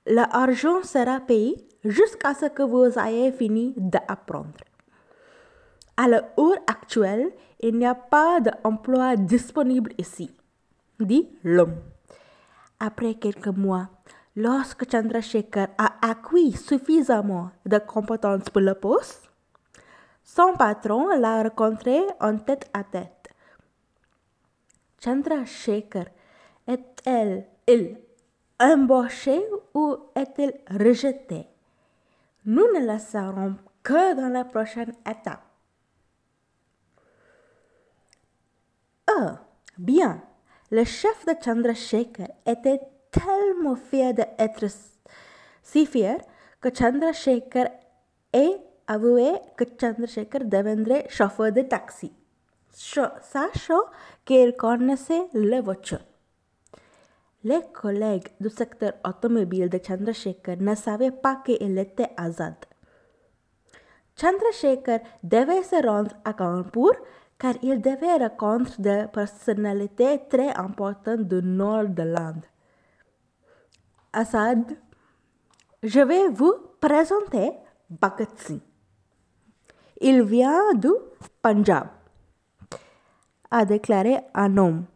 L'argent 0.06 0.82
sera 0.82 1.20
payé 1.20 1.66
jusqu'à 1.82 2.34
ce 2.34 2.46
que 2.46 2.62
vous 2.62 2.98
ayez 2.98 3.32
fini 3.32 3.72
d'apprendre. 3.76 4.73
À 5.96 6.08
l'heure 6.08 6.24
actuelle, 6.66 7.30
il 7.60 7.78
n'y 7.78 7.86
a 7.86 7.94
pas 7.94 8.40
d'emploi 8.40 9.16
disponible 9.16 9.92
ici, 9.96 10.30
dit 10.98 11.28
l'homme. 11.44 11.76
Après 12.80 13.14
quelques 13.14 13.46
mois, 13.46 13.88
lorsque 14.34 14.90
Chandrasekhar 14.90 15.68
a 15.78 15.94
acquis 16.02 16.52
suffisamment 16.52 17.50
de 17.64 17.78
compétences 17.78 18.50
pour 18.50 18.60
le 18.60 18.74
poste, 18.74 19.30
son 20.24 20.54
patron 20.54 21.08
l'a 21.16 21.44
rencontré 21.44 22.00
en 22.20 22.38
tête 22.38 22.68
à 22.74 22.82
tête. 22.82 23.28
Chandrasekhar 25.02 26.06
est-il 26.66 27.98
embauché 28.58 29.40
ou 29.74 29.96
est-il 30.16 30.54
rejeté? 30.70 31.46
Nous 32.46 32.66
ne 32.74 32.92
le 32.92 32.98
saurons 32.98 33.56
que 33.82 34.16
dans 34.16 34.28
la 34.28 34.44
prochaine 34.44 34.92
étape. 35.08 35.43
Ah, 39.06 39.40
bien. 39.78 40.22
Le 40.70 40.84
chef 40.84 41.26
de 41.26 41.34
Chandrasekhar 41.42 42.28
était 42.46 42.80
tellement 43.10 43.76
fier 43.76 44.14
d'être 44.14 44.66
si 45.62 45.86
fier 45.86 46.18
que 46.60 46.74
Chandrasekhar 46.74 47.68
est 48.32 48.60
avoué 48.86 49.32
que 49.56 49.64
Chandrasekhar 49.80 50.44
deviendrait 50.44 51.06
chauffeur 51.08 51.52
de 51.52 51.62
taxi, 51.62 52.12
sachant 52.70 53.84
qu'il 54.24 54.56
connaissait 54.56 55.28
le 55.32 55.60
voiture. 55.60 56.00
Les 57.44 57.60
collègues 57.72 58.28
du 58.40 58.48
secteur 58.48 58.94
automobile 59.04 59.68
de 59.68 59.78
Chandrasekhar 59.86 60.56
ne 60.58 60.74
savaient 60.74 61.10
pas 61.10 61.36
qu'il 61.44 61.78
était 61.78 62.10
Azad. 62.16 62.56
Chandrasekhar 64.16 65.00
devait 65.22 65.62
se 65.62 65.86
rendre 65.86 66.12
à 66.24 66.32
Kanpur 66.32 66.92
car 67.44 67.56
il 67.60 67.78
devait 67.78 68.16
rencontrer 68.16 68.72
des 68.78 69.04
personnalités 69.12 70.18
très 70.30 70.48
importantes 70.54 71.24
du 71.24 71.42
nord 71.42 71.90
de 71.90 72.02
l'Inde. 72.02 72.46
Assad, 74.14 74.78
je 75.82 76.00
vais 76.00 76.28
vous 76.30 76.54
présenter 76.80 77.52
Bhagat 77.90 78.34
Singh. 78.36 78.62
Il 80.00 80.22
vient 80.22 80.72
du 80.72 80.88
Punjab, 81.42 81.88
a 83.50 83.64
déclaré 83.66 84.20
un 84.32 84.56
homme. 84.56 84.86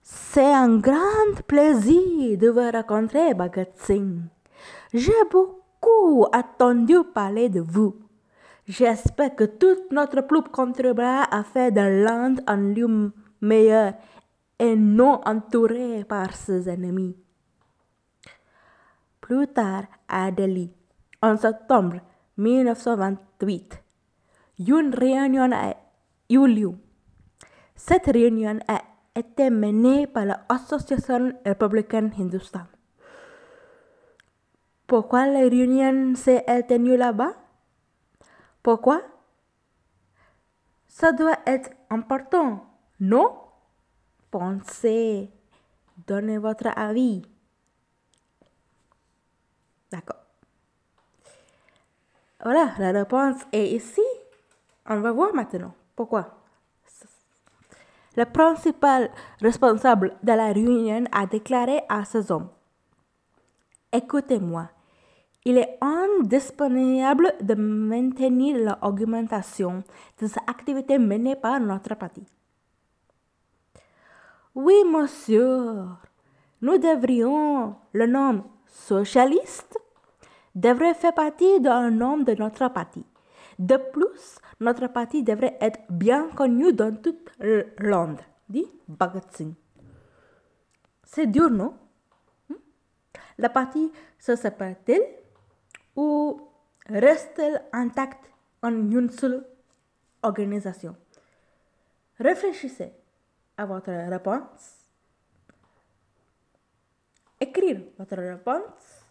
C'est 0.00 0.50
un 0.50 0.78
grand 0.78 1.42
plaisir 1.46 2.38
de 2.38 2.48
vous 2.48 2.70
rencontrer, 2.70 3.34
Bhagat 3.34 3.66
Singh. 3.76 4.22
J'ai 4.94 5.24
beaucoup 5.30 6.26
attendu 6.32 7.04
parler 7.12 7.50
de 7.50 7.60
vous. 7.60 8.05
J'espère 8.68 9.36
que 9.36 9.44
toute 9.44 9.92
notre 9.92 10.22
ploupe 10.22 10.48
contribuera 10.48 11.22
à 11.30 11.44
faire 11.44 11.70
de 11.70 12.04
l'Inde 12.04 12.40
un 12.48 12.72
lieu 12.74 13.12
meilleur 13.40 13.94
et 14.58 14.74
non 14.74 15.20
entouré 15.24 16.04
par 16.04 16.34
ses 16.34 16.68
ennemis. 16.68 17.16
Plus 19.20 19.46
tard, 19.46 19.84
à 20.08 20.32
Delhi, 20.32 20.72
en 21.22 21.36
septembre 21.36 22.00
1928, 22.38 23.82
une 24.58 24.94
réunion 24.94 25.50
a 25.52 25.76
eu 26.28 26.46
lieu. 26.46 26.72
Cette 27.76 28.06
réunion 28.06 28.58
a 28.66 28.82
été 29.14 29.48
menée 29.48 30.08
par 30.08 30.24
l'Association 30.24 31.32
républicaine 31.44 32.12
Hindustan. 32.18 32.66
Pourquoi 34.88 35.26
la 35.26 35.40
réunion 35.40 36.14
s'est-elle 36.16 36.66
tenue 36.66 36.96
là-bas? 36.96 37.45
Pourquoi? 38.66 39.00
Ça 40.88 41.12
doit 41.12 41.38
être 41.46 41.70
important, 41.88 42.66
non? 42.98 43.32
Pensez, 44.32 45.30
donnez 46.08 46.38
votre 46.38 46.76
avis. 46.76 47.22
D'accord. 49.92 50.18
Voilà, 52.42 52.72
la 52.80 52.90
réponse 52.90 53.40
est 53.52 53.68
ici. 53.68 54.02
On 54.84 54.98
va 54.98 55.12
voir 55.12 55.32
maintenant. 55.32 55.72
Pourquoi? 55.94 56.36
Le 58.16 58.24
principal 58.24 59.12
responsable 59.40 60.16
de 60.24 60.32
la 60.32 60.52
réunion 60.52 61.04
a 61.12 61.24
déclaré 61.26 61.82
à 61.88 62.04
ses 62.04 62.32
hommes 62.32 62.48
Écoutez-moi, 63.92 64.70
il 65.46 65.58
est 65.58 65.78
indispensable 65.80 67.32
de 67.40 67.54
maintenir 67.54 68.76
l'augmentation 68.82 69.84
des 70.18 70.32
activités 70.48 70.98
menées 70.98 71.36
par 71.36 71.60
notre 71.60 71.94
parti. 71.94 72.24
Oui, 74.56 74.74
monsieur, 74.90 75.84
nous 76.60 76.78
devrions 76.78 77.76
le 77.92 78.06
nom 78.08 78.42
socialiste 78.66 79.78
devrait 80.56 80.94
faire 80.94 81.14
partie 81.14 81.60
d'un 81.60 81.92
nom 81.92 82.18
de 82.18 82.32
notre 82.34 82.66
parti. 82.68 83.04
De 83.60 83.76
plus, 83.76 84.40
notre 84.58 84.88
parti 84.88 85.22
devrait 85.22 85.56
être 85.60 85.78
bien 85.90 86.28
connu 86.34 86.72
dans 86.72 86.92
toute 86.96 87.30
l'Inde, 87.38 88.20
dit 88.48 88.66
Bhagat 88.88 89.20
Singh. 89.30 89.54
C'est 91.04 91.26
dur, 91.26 91.50
non? 91.50 91.74
Hmm? 92.48 92.54
La 93.38 93.48
partie 93.48 93.92
se 94.18 94.34
sépare-t-elle 94.34 95.25
ou 95.96 96.48
reste-t-elle 96.86 97.64
intacte 97.72 98.30
en 98.62 98.70
une 98.70 99.10
seule 99.10 99.44
organisation? 100.22 100.94
Réfléchissez 102.18 102.92
à 103.56 103.66
votre 103.66 103.90
réponse. 103.90 104.86
Écrire 107.40 107.80
votre 107.98 108.16
réponse 108.16 109.06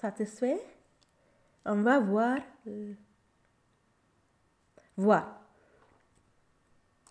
satisfait, 0.00 0.60
on 1.64 1.82
va 1.82 2.00
voir. 2.00 2.38
Voir. 4.96 5.40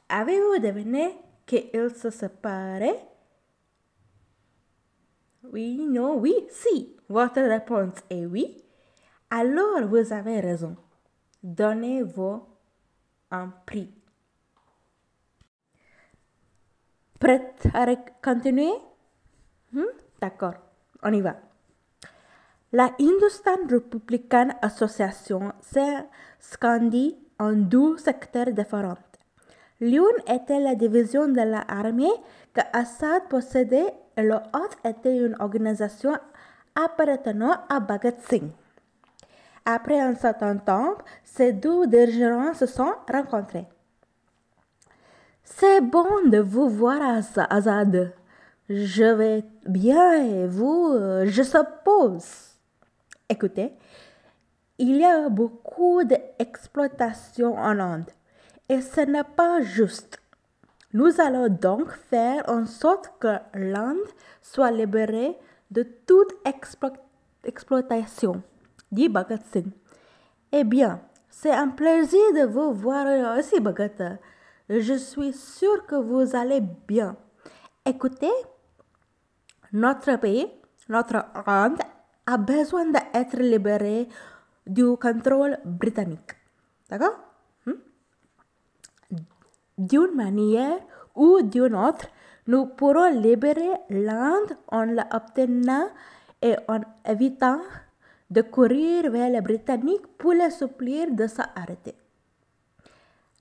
Avez-vous 0.09 0.59
deviné 0.59 1.15
qu'ils 1.45 1.95
se 1.95 2.09
séparaient 2.09 3.08
Oui, 5.43 5.87
non, 5.87 6.17
oui, 6.17 6.33
si. 6.49 6.95
Votre 7.07 7.41
réponse 7.41 7.95
est 8.09 8.25
oui. 8.25 8.63
Alors 9.29 9.87
vous 9.87 10.13
avez 10.13 10.39
raison. 10.39 10.75
Donnez-vous 11.43 12.43
un 13.31 13.47
prix. 13.65 13.91
Prête 17.19 17.67
à 17.73 17.85
continuer? 18.23 18.71
Hmm? 19.73 19.83
D'accord, 20.21 20.55
on 21.03 21.13
y 21.13 21.21
va. 21.21 21.35
La 22.71 22.93
Hindustan 22.99 23.67
Republican 23.69 24.49
Association 24.61 25.53
s'est 25.61 26.05
scandie 26.39 27.17
en 27.39 27.53
deux 27.53 27.97
secteurs 27.97 28.51
différents. 28.51 28.97
L'une 29.81 30.03
était 30.27 30.59
la 30.59 30.75
division 30.75 31.27
de 31.27 31.41
l'armée 31.41 32.11
que 32.53 32.61
Assad 32.73 33.23
possédait 33.29 33.93
et 34.17 34.23
l'autre 34.23 34.77
était 34.83 35.17
une 35.17 35.35
organisation 35.39 36.17
appartenant 36.75 37.55
à 37.69 37.79
Bhagat 37.79 38.19
Singh. 38.27 38.51
Après 39.65 39.99
un 39.99 40.15
certain 40.15 40.57
temps, 40.57 40.95
ces 41.23 41.53
deux 41.53 41.87
dirigeants 41.87 42.53
se 42.53 42.65
sont 42.65 42.91
rencontrés. 43.09 43.67
C'est 45.43 45.81
bon 45.81 46.27
de 46.27 46.39
vous 46.39 46.69
voir, 46.69 46.99
Azad. 47.49 48.13
Je 48.67 49.03
vais 49.03 49.43
bien 49.65 50.13
et 50.13 50.47
vous, 50.47 50.93
je 51.25 51.41
suppose. 51.41 52.55
Écoutez, 53.29 53.73
il 54.77 54.97
y 54.97 55.05
a 55.05 55.29
beaucoup 55.29 56.03
d'exploitation 56.03 57.57
en 57.57 57.79
Inde 57.79 58.11
et 58.69 58.81
ce 58.81 59.01
n'est 59.01 59.23
pas 59.23 59.61
juste. 59.61 60.21
Nous 60.93 61.19
allons 61.19 61.49
donc 61.49 61.91
faire 61.91 62.43
en 62.47 62.65
sorte 62.65 63.11
que 63.19 63.37
l'Inde 63.53 63.97
soit 64.41 64.71
libérée 64.71 65.37
de 65.69 65.83
toute 65.83 66.33
exploitation, 67.43 68.41
dit 68.91 69.09
Bhagat 69.09 69.39
Singh. 69.51 69.71
Eh 70.51 70.63
bien, 70.63 71.01
c'est 71.29 71.51
un 71.51 71.67
plaisir 71.69 72.19
de 72.33 72.45
vous 72.45 72.73
voir 72.73 73.37
aussi, 73.37 73.59
Bhagat. 73.59 74.17
Je 74.69 74.93
suis 74.95 75.33
sûr 75.33 75.85
que 75.85 75.95
vous 75.95 76.35
allez 76.35 76.61
bien. 76.87 77.15
Écoutez, 77.85 78.31
notre 79.71 80.15
pays, 80.17 80.47
notre 80.89 81.25
Inde 81.47 81.79
a 82.25 82.37
besoin 82.37 82.85
d'être 82.85 83.37
libéré 83.37 84.07
du 84.65 84.95
contrôle 84.97 85.57
britannique. 85.65 86.31
D'accord? 86.89 87.28
D'une 89.79 90.13
manière 90.13 90.77
ou 91.15 91.41
d'une 91.41 91.73
autre, 91.73 92.05
nous 92.45 92.67
pourrons 92.67 93.19
libérer 93.19 93.73
l'Inde 93.89 94.57
en 94.67 94.83
l'obtenant 94.83 95.87
et 96.41 96.55
en 96.67 96.81
évitant 97.07 97.61
de 98.29 98.41
courir 98.41 99.09
vers 99.09 99.31
les 99.31 99.41
Britanniques 99.41 100.05
pour 100.19 100.33
les 100.33 100.51
supplier 100.51 101.09
de 101.09 101.25
s'arrêter. 101.25 101.95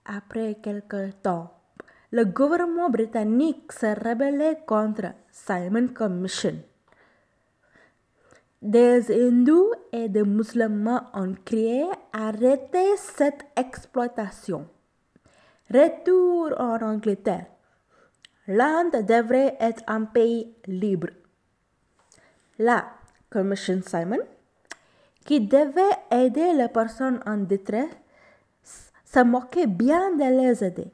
Après 0.07 0.55
quelque 0.63 1.11
temps, 1.23 1.51
le 2.13 2.25
gouvernement 2.25 2.89
britannique 2.89 3.71
s'est 3.73 3.93
rebellé 3.93 4.55
contre 4.67 5.13
Simon 5.31 5.89
Commission 5.89 6.55
des 8.61 9.13
hindous 9.13 9.71
et 9.93 10.09
des 10.09 10.25
musulmans 10.25 11.03
ont 11.15 11.35
crié 11.45 11.85
arrêtez 12.13 12.97
cette 12.97 13.45
exploitation. 13.57 14.67
Retour 15.71 16.55
en 16.59 16.81
Angleterre. 16.81 17.45
L'Inde 18.47 19.05
devrait 19.07 19.55
être 19.61 19.83
un 19.87 20.05
pays 20.05 20.55
libre. 20.67 21.09
La 22.59 22.87
Commission 23.29 23.83
Simon, 23.85 24.21
qui 25.27 25.43
devait 25.43 25.83
aider 26.11 26.55
les 26.55 26.69
personnes 26.69 27.21
en 27.27 27.37
détresse, 27.37 27.91
se 29.05 29.23
moquait 29.23 29.67
bien 29.67 30.17
de 30.17 30.41
les 30.41 30.65
aider, 30.65 30.91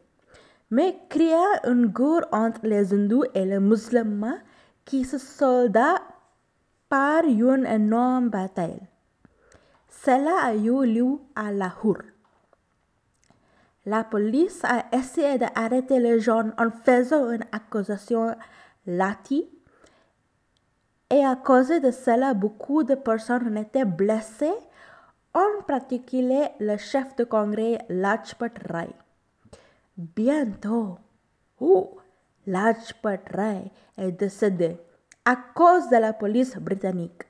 mais 0.72 0.98
créa 1.08 1.68
une 1.68 1.87
guerre 1.87 2.26
entre 2.32 2.66
les 2.66 2.92
hindous 2.92 3.26
et 3.32 3.44
les 3.44 3.60
musulmans 3.60 4.40
qui 4.84 5.04
se 5.04 5.18
solda 5.18 6.02
par 6.88 7.22
une 7.22 7.64
énorme 7.64 8.28
bataille. 8.28 8.82
Cela 9.88 10.37
a 10.42 10.54
eu 10.54 10.84
lieu 10.84 11.18
à 11.37 11.52
Lahore. 11.52 12.13
La 13.87 14.05
police 14.05 14.64
a 14.64 14.87
essayé 14.92 15.38
d'arrêter 15.38 16.01
les 16.01 16.20
gens 16.20 16.51
en 16.59 16.70
faisant 16.70 17.31
une 17.31 17.44
accusation 17.53 18.35
lati 18.87 19.49
et 21.11 21.25
à 21.25 21.37
cause 21.37 21.68
de 21.68 21.90
cela, 21.90 22.35
beaucoup 22.35 22.83
de 22.83 22.94
personnes 22.94 23.47
ont 23.47 23.61
été 23.61 23.85
blessées, 23.85 24.53
en 25.33 25.62
particulier 25.66 26.49
le 26.61 26.77
chef 26.77 27.14
de 27.16 27.25
congrès 27.25 27.79
Lajpat 27.88 28.55
Rai. 28.68 28.88
Bientôt, 29.97 30.99
oh, 31.61 31.99
Rai 32.47 33.70
est 33.97 34.12
décédé 34.12 34.77
à 35.25 35.37
cause 35.37 35.88
de 35.88 35.97
la 35.97 36.12
police 36.12 36.57
britannique. 36.57 37.23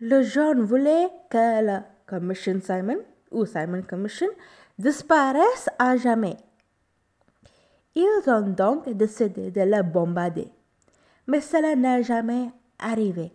Le 0.00 0.22
jeune 0.22 0.62
voulait 0.62 1.08
que 1.30 1.62
la 1.62 1.84
Commission 2.06 2.58
Simon 2.62 2.98
ou 3.30 3.44
Simon 3.44 3.82
Commission 3.82 4.28
disparaisse 4.78 5.68
à 5.78 5.96
jamais. 5.96 6.36
Ils 7.94 8.22
ont 8.26 8.42
donc 8.42 8.88
décidé 8.90 9.50
de 9.50 9.62
le 9.62 9.82
bombarder. 9.82 10.50
Mais 11.26 11.40
cela 11.40 11.74
n'a 11.74 12.02
jamais 12.02 12.50
arrivé. 12.78 13.32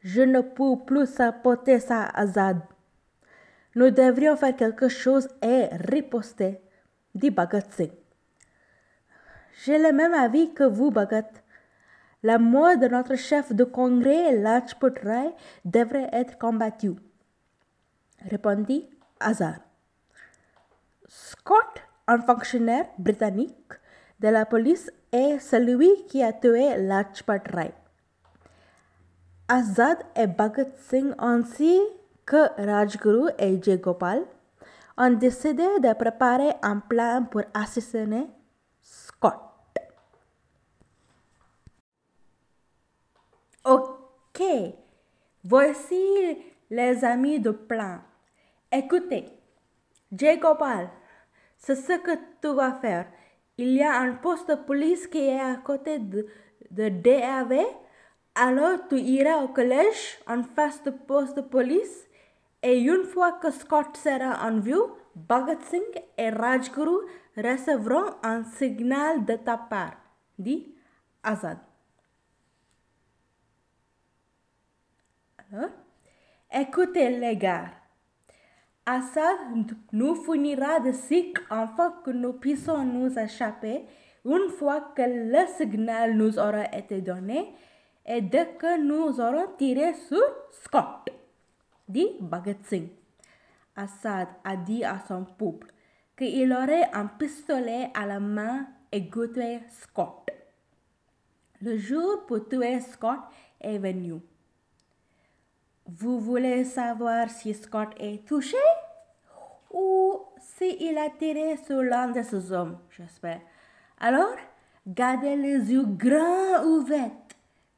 Je 0.00 0.22
ne 0.22 0.40
peux 0.40 0.84
plus 0.84 1.06
supporter 1.06 1.80
ça, 1.80 2.04
Azad. 2.14 2.60
Nous 3.74 3.90
devrions 3.90 4.36
faire 4.36 4.54
quelque 4.54 4.88
chose 4.88 5.26
et 5.40 5.68
riposter, 5.70 6.60
dit 7.14 7.30
Bhagat 7.30 7.62
Singh. 7.70 7.92
J'ai 9.64 9.78
le 9.78 9.92
même 9.92 10.12
avis 10.12 10.52
que 10.52 10.64
vous, 10.64 10.90
Bhagat. 10.90 11.30
La 12.22 12.38
mort 12.38 12.76
de 12.76 12.88
notre 12.88 13.16
chef 13.16 13.52
de 13.52 13.64
congrès, 13.64 14.36
Lajput 14.36 14.92
Rai, 15.02 15.30
devrait 15.64 16.10
être 16.12 16.38
combattue, 16.38 16.94
répondit 18.28 18.88
Scott, 21.06 21.82
un 22.06 22.18
fonctionnaire 22.20 22.86
britannique 22.98 23.72
de 24.20 24.28
la 24.28 24.46
police, 24.46 24.90
est 25.12 25.38
celui 25.38 25.90
qui 26.08 26.22
a 26.22 26.32
tué 26.32 26.76
Lajpat 26.76 27.42
Rai. 27.52 27.74
Azad 29.48 29.98
et 30.16 30.26
Bhagat 30.26 30.70
Singh 30.88 31.14
ainsi 31.18 31.78
que 32.24 32.48
Rajguru 32.56 33.30
et 33.38 33.62
Jay 33.62 33.78
Gopal 33.78 34.22
ont 34.96 35.10
décidé 35.10 35.66
de 35.80 35.92
préparer 35.94 36.52
un 36.62 36.78
plan 36.78 37.24
pour 37.30 37.42
assassiner 37.52 38.28
Scott. 38.80 39.38
Ok, 43.64 44.42
voici 45.44 46.44
les 46.70 47.04
amis 47.04 47.38
du 47.38 47.52
plan. 47.52 48.00
Écoutez, 48.74 49.26
Gopal, 50.10 50.88
c'est 51.58 51.76
ce 51.76 51.98
que 51.98 52.12
tu 52.40 52.54
vas 52.54 52.72
faire. 52.72 53.06
Il 53.58 53.74
y 53.74 53.82
a 53.82 54.00
un 54.00 54.14
poste 54.14 54.48
de 54.48 54.54
police 54.54 55.06
qui 55.06 55.18
est 55.18 55.38
à 55.38 55.56
côté 55.56 55.98
de, 55.98 56.26
de 56.70 56.88
DAV. 56.88 57.60
Alors 58.34 58.88
tu 58.88 58.98
iras 58.98 59.42
au 59.42 59.48
collège 59.48 60.18
en 60.26 60.42
face 60.42 60.82
du 60.82 60.90
poste 60.90 61.36
de 61.36 61.42
police 61.42 62.08
et 62.62 62.78
une 62.78 63.04
fois 63.04 63.32
que 63.32 63.50
Scott 63.50 63.94
sera 63.94 64.48
en 64.48 64.58
vue, 64.58 64.74
Bhagat 65.14 65.60
Singh 65.68 66.02
et 66.16 66.30
Rajguru 66.30 66.96
recevront 67.36 68.14
un 68.22 68.42
signal 68.44 69.26
de 69.26 69.34
ta 69.34 69.58
part, 69.58 69.98
dit 70.38 70.74
Azad. 71.22 71.58
Écoutez 76.50 77.10
les 77.18 77.36
gars, 77.36 77.81
Assad 78.84 79.38
nous 79.92 80.16
finira 80.16 80.80
de 80.80 80.90
cycle 80.90 81.40
afin 81.50 81.92
que 82.04 82.10
nous 82.10 82.32
puissions 82.32 82.84
nous 82.84 83.16
échapper 83.16 83.84
une 84.24 84.48
fois 84.58 84.92
que 84.96 85.02
le 85.02 85.46
signal 85.56 86.16
nous 86.16 86.36
aura 86.36 86.64
été 86.76 87.00
donné 87.00 87.54
et 88.04 88.20
dès 88.20 88.56
que 88.58 88.80
nous 88.80 89.20
aurons 89.20 89.46
tiré 89.56 89.94
sur 89.94 90.24
Scott, 90.50 91.10
dit 91.88 92.08
Bhagat. 92.20 92.56
Assad 93.76 94.28
a 94.42 94.56
dit 94.56 94.84
à 94.84 94.98
son 95.06 95.24
peuple 95.24 95.68
qu'il 96.18 96.52
aurait 96.52 96.90
un 96.92 97.06
pistolet 97.06 97.90
à 97.94 98.04
la 98.04 98.18
main 98.18 98.66
et 98.90 99.02
goûté 99.02 99.60
Scott. 99.68 100.28
Le 101.60 101.78
jour 101.78 102.26
pour 102.26 102.48
tuer 102.48 102.80
Scott 102.80 103.20
est 103.60 103.78
venu. 103.78 104.14
Vous 105.94 106.20
voulez 106.20 106.64
savoir 106.64 107.28
si 107.28 107.52
Scott 107.52 107.90
est 107.98 108.26
touché 108.26 108.56
ou 109.70 110.22
s'il 110.38 110.96
a 110.96 111.10
tiré 111.10 111.58
sur 111.58 111.82
l'un 111.82 112.08
de 112.08 112.22
ses 112.22 112.50
hommes, 112.50 112.78
j'espère. 112.96 113.40
Alors, 114.00 114.34
gardez 114.86 115.36
les 115.36 115.70
yeux 115.70 115.84
grands 115.84 116.64
ouverts, 116.64 117.10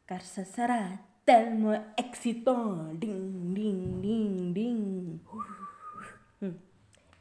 car 0.06 0.20
ce 0.20 0.44
sera 0.44 0.78
tellement 1.26 1.82
excitant. 1.96 2.92
Ding, 2.94 3.52
ding, 3.52 4.00
ding, 4.00 4.52
ding. 4.52 5.18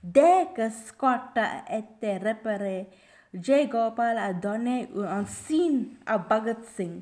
Dès 0.04 0.48
que 0.56 0.70
Scott 0.70 1.36
a 1.38 1.76
été 1.76 2.20
repéré, 2.20 2.88
Jay 3.34 3.66
Gopal 3.66 4.18
a 4.20 4.32
donné 4.32 4.90
un 4.96 5.26
signe 5.26 5.96
à 6.06 6.20
Bhagat 6.20 6.62
Singh 6.76 7.02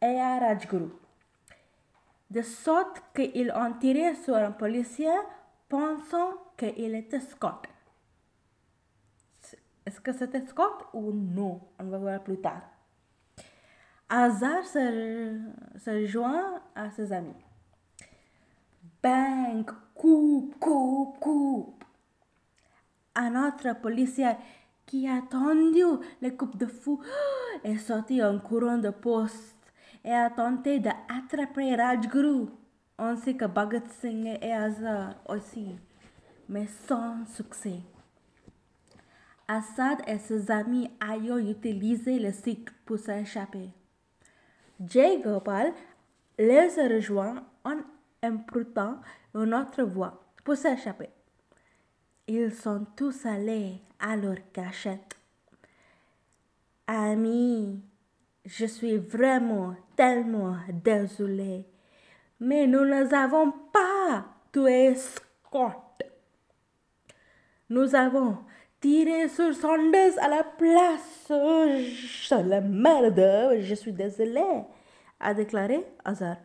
et 0.00 0.20
à 0.20 0.38
Rajguru 0.38 1.03
de 2.30 2.42
sorte 2.42 3.02
qu'ils 3.14 3.52
ont 3.52 3.72
tiré 3.74 4.14
sur 4.14 4.34
un 4.36 4.50
policier 4.50 5.12
pensant 5.68 6.34
qu'il 6.56 6.94
était 6.94 7.20
Scott. 7.20 7.66
Est-ce 9.86 10.00
que 10.00 10.12
c'était 10.12 10.46
Scott 10.46 10.86
ou 10.94 11.12
non? 11.12 11.60
On 11.78 11.84
va 11.84 11.98
voir 11.98 12.22
plus 12.22 12.40
tard. 12.40 12.62
Hazard 14.08 14.64
se, 14.64 15.40
se 15.78 16.06
joint 16.06 16.60
à 16.74 16.90
ses 16.90 17.12
amis. 17.12 17.34
Bang, 19.02 19.70
coupe, 19.94 20.58
coupe, 20.58 21.18
coupe. 21.18 21.84
Un 23.14 23.48
autre 23.48 23.80
policier 23.80 24.32
qui 24.86 25.08
a 25.08 25.20
tendu 25.22 25.84
les 26.20 26.34
coupes 26.34 26.56
de 26.56 26.66
fou 26.66 27.00
est 27.64 27.78
sorti 27.78 28.22
en 28.22 28.38
courant 28.38 28.78
de 28.78 28.90
poste 28.90 29.53
et 30.04 30.12
a 30.12 30.30
tenté 30.30 30.80
d'attraper 30.80 31.74
Rajguru, 31.76 32.48
ainsi 32.98 33.36
que 33.36 33.46
Bhagat 33.46 33.88
Singh 34.00 34.38
et 34.40 34.52
Azar 34.52 35.14
aussi, 35.28 35.76
mais 36.48 36.66
sans 36.66 37.24
succès. 37.26 37.80
Assad 39.48 39.98
et 40.06 40.18
ses 40.18 40.50
amis 40.50 40.90
ayant 41.02 41.38
utilisé 41.38 42.18
le 42.18 42.32
cycle 42.32 42.72
pour 42.84 42.98
s'échapper. 42.98 43.70
Jay 44.80 45.20
Gopal 45.22 45.72
les 46.38 46.68
rejoint 46.68 47.44
en 47.64 47.78
empruntant 48.22 49.00
une 49.34 49.54
autre 49.54 49.82
voie 49.82 50.24
pour 50.44 50.56
s'échapper. 50.56 51.10
Ils 52.26 52.52
sont 52.52 52.86
tous 52.96 53.26
allés 53.26 53.82
à 54.00 54.16
leur 54.16 54.36
cachette. 54.52 55.16
Amis, 56.86 57.82
je 58.44 58.66
suis 58.66 58.98
vraiment 58.98 59.74
tellement 59.96 60.56
désolé. 60.72 61.66
Mais 62.40 62.66
nous 62.66 62.84
ne 62.84 63.14
avons 63.14 63.52
pas 63.72 64.26
tué 64.52 64.94
Scott. 64.94 66.02
Nous 67.70 67.94
avons 67.94 68.38
tiré 68.80 69.28
sur 69.28 69.54
Sanders 69.54 70.18
à 70.20 70.28
la 70.28 70.44
place. 70.44 71.32
La 72.30 72.60
merde. 72.60 73.60
Je 73.60 73.74
suis 73.74 73.92
désolé, 73.92 74.44
a 75.20 75.32
déclaré 75.32 75.86
Hazard. 76.04 76.36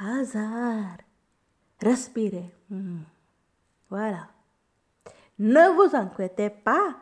Hazard. 0.00 0.98
Respirez. 1.80 2.50
Hmm. 2.68 3.02
Voilà. 3.88 4.28
Ne 5.38 5.68
vous 5.74 5.94
inquiétez 5.94 6.50
pas. 6.50 6.96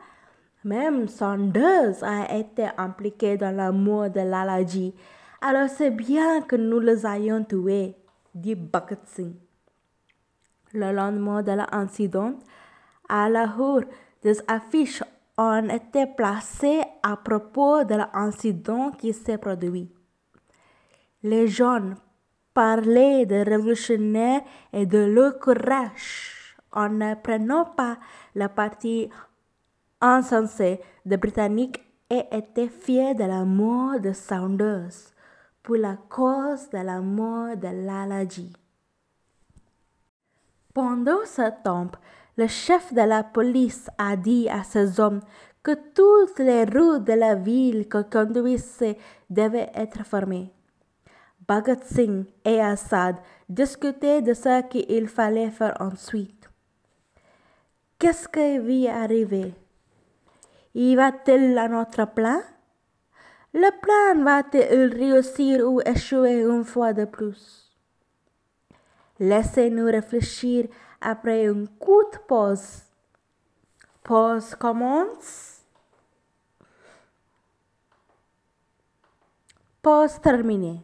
Même 0.63 1.07
Sanders 1.07 2.03
a 2.03 2.35
été 2.37 2.67
impliqué 2.77 3.35
dans 3.35 3.55
la 3.55 3.71
mort 3.71 4.11
de 4.11 4.19
Lalaji. 4.19 4.93
Alors 5.41 5.69
c'est 5.69 5.89
bien 5.89 6.41
que 6.41 6.55
nous 6.55 6.79
les 6.79 7.03
ayons 7.05 7.43
tués, 7.43 7.95
dit 8.35 8.53
Bhagat 8.53 8.99
Singh. 9.05 9.33
Le 10.73 10.91
lendemain 10.91 11.41
de 11.41 11.51
l'incident, 11.51 12.35
à 13.09 13.27
Lahore, 13.27 13.81
des 14.21 14.39
affiches 14.47 15.03
ont 15.35 15.67
été 15.67 16.05
placées 16.05 16.81
à 17.01 17.17
propos 17.17 17.83
de 17.83 17.95
l'incident 17.95 18.91
qui 18.91 19.13
s'est 19.13 19.39
produit. 19.39 19.91
Les 21.23 21.47
jeunes 21.47 21.95
parlaient 22.53 23.25
de 23.25 23.35
révolutionnaires 23.35 24.41
et 24.73 24.85
de 24.85 24.99
leur 24.99 25.39
courage 25.39 26.55
en 26.71 26.89
ne 26.89 27.15
prenant 27.15 27.65
pas 27.65 27.97
la 28.35 28.47
partie 28.47 29.09
insensée 30.01 30.81
des 31.05 31.17
Britanniques 31.17 31.81
et 32.09 32.23
étaient 32.31 32.67
fiers 32.67 33.15
de 33.15 33.23
la 33.23 33.45
mort 33.45 33.99
de 33.99 34.11
Saunders 34.11 35.13
pour 35.63 35.77
la 35.77 35.97
cause 36.09 36.69
de 36.69 36.79
la 36.79 36.99
mort 36.99 37.55
de 37.55 37.67
Lalaji. 37.67 38.51
Pendant 40.73 41.25
ce 41.25 41.51
temps, 41.63 41.91
le 42.37 42.47
chef 42.47 42.93
de 42.93 43.01
la 43.01 43.23
police 43.23 43.89
a 43.97 44.15
dit 44.15 44.49
à 44.49 44.63
ses 44.63 44.99
hommes 44.99 45.21
que 45.63 45.75
toutes 45.93 46.39
les 46.39 46.63
rues 46.63 47.01
de 47.01 47.13
la 47.13 47.35
ville 47.35 47.87
que 47.87 48.01
conduisait 48.01 48.97
devaient 49.29 49.71
être 49.75 50.05
fermées. 50.05 50.51
Bhagat 51.47 51.83
Singh 51.83 52.25
et 52.45 52.61
Assad 52.61 53.17
discutaient 53.49 54.21
de 54.21 54.33
ce 54.33 54.61
qu'il 54.67 55.07
fallait 55.07 55.51
faire 55.51 55.75
ensuite. 55.79 56.49
Qu'est-ce 57.99 58.27
qui 58.27 58.57
va 58.87 59.01
arriver? 59.01 59.53
Y 60.73 60.95
va-t-il 60.95 61.57
à 61.57 61.67
notre 61.67 62.05
plan? 62.05 62.41
Le 63.53 63.69
plan 63.81 64.23
va-t-il 64.23 64.93
réussir 64.93 65.69
ou 65.69 65.81
échouer 65.81 66.43
e 66.43 66.49
une 66.49 66.63
fois 66.63 66.93
de 66.93 67.05
plus? 67.05 67.75
Laissez-nous 69.19 69.85
réfléchir 69.85 70.67
après 71.01 71.45
une 71.45 71.67
courte 71.67 72.19
pause. 72.27 72.83
Pause 74.03 74.55
commence. 74.55 75.61
Pause 79.81 80.21
terminée. 80.21 80.79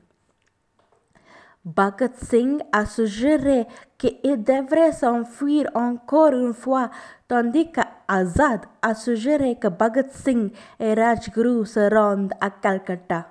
Bhagat 1.67 2.15
Singh 2.15 2.61
a 2.71 2.85
suggéré 2.85 3.67
qu'il 3.97 4.41
devrait 4.41 4.93
s'enfuir 4.93 5.69
encore 5.75 6.31
une 6.31 6.53
fois, 6.53 6.89
tandis 7.27 7.69
qu'Azad 7.73 8.61
a 8.81 8.95
suggéré 8.95 9.57
que 9.57 9.67
Bhagat 9.67 10.07
Singh 10.11 10.53
et 10.79 10.93
Rajguru 10.93 11.65
se 11.65 11.93
rendent 11.93 12.31
à 12.39 12.51
Calcutta. 12.51 13.27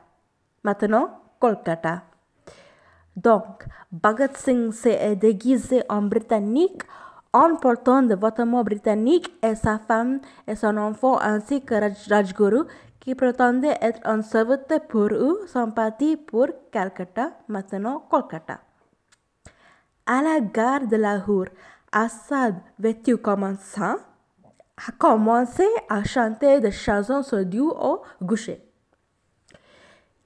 Maintenant, 0.63 1.09
Kolkata. 1.41 2.03
Donc, 3.17 3.65
Bhagat 3.91 4.35
Singh 4.35 4.71
s'est 4.71 5.17
déguisé 5.17 5.83
en 5.89 6.03
britannique 6.03 6.83
en 7.33 7.57
portant 7.57 8.03
de 8.03 8.15
vêtements 8.15 8.65
britanniques 8.65 9.33
et 9.43 9.55
sa 9.55 9.79
femme 9.79 10.21
et 10.47 10.57
son 10.57 10.77
enfant 10.77 11.19
ainsi 11.21 11.63
que 11.63 11.75
Rajguru 12.11 12.65
qui 13.07 13.15
prétendait 13.15 13.79
être 13.83 14.01
un 14.03 14.21
serviteur 14.21 14.81
pour 14.89 15.13
eux 15.13 15.41
sont 15.47 15.71
partis 15.71 16.17
pour 16.17 16.49
Calcutta, 16.73 17.31
maintenant 17.47 18.05
Kolkata. 18.11 18.59
À 20.05 20.23
la 20.23 20.41
gare 20.41 20.89
de 20.89 20.97
Lahore, 20.97 21.47
Assad, 21.93 22.57
vêtu 22.81 23.17
comme 23.17 23.45
un 23.45 23.55
saint, 23.55 24.01
a 24.77 24.91
commencé 24.99 25.65
à 25.89 26.03
chanter 26.03 26.59
des 26.59 26.73
chansons 26.73 27.23
sur 27.23 27.47
Dieu 27.47 27.63
au 27.63 28.03
gaucher. 28.21 28.61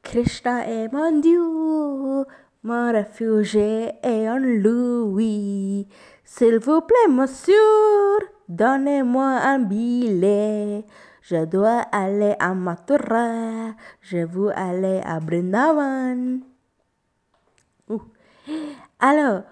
Krishna 0.03 0.67
est 0.67 0.91
mon 0.91 1.21
Dieu, 1.21 2.25
mon 2.63 2.93
refuge 2.95 3.57
est 3.57 4.27
en 4.27 4.39
lui. 4.39 5.87
S'il 6.25 6.59
vous 6.59 6.81
plaît, 6.81 7.11
monsieur, 7.11 7.55
donnez-moi 8.49 9.39
un 9.45 9.59
billet. 9.59 10.87
Je 11.31 11.45
dois 11.45 11.83
aller 11.93 12.35
à 12.41 12.55
Mathura. 12.55 13.77
Je 14.01 14.19
veux 14.27 14.51
aller 14.59 15.01
à 15.05 15.21
Brindavan. 15.21 16.41
Alors, 18.99 19.43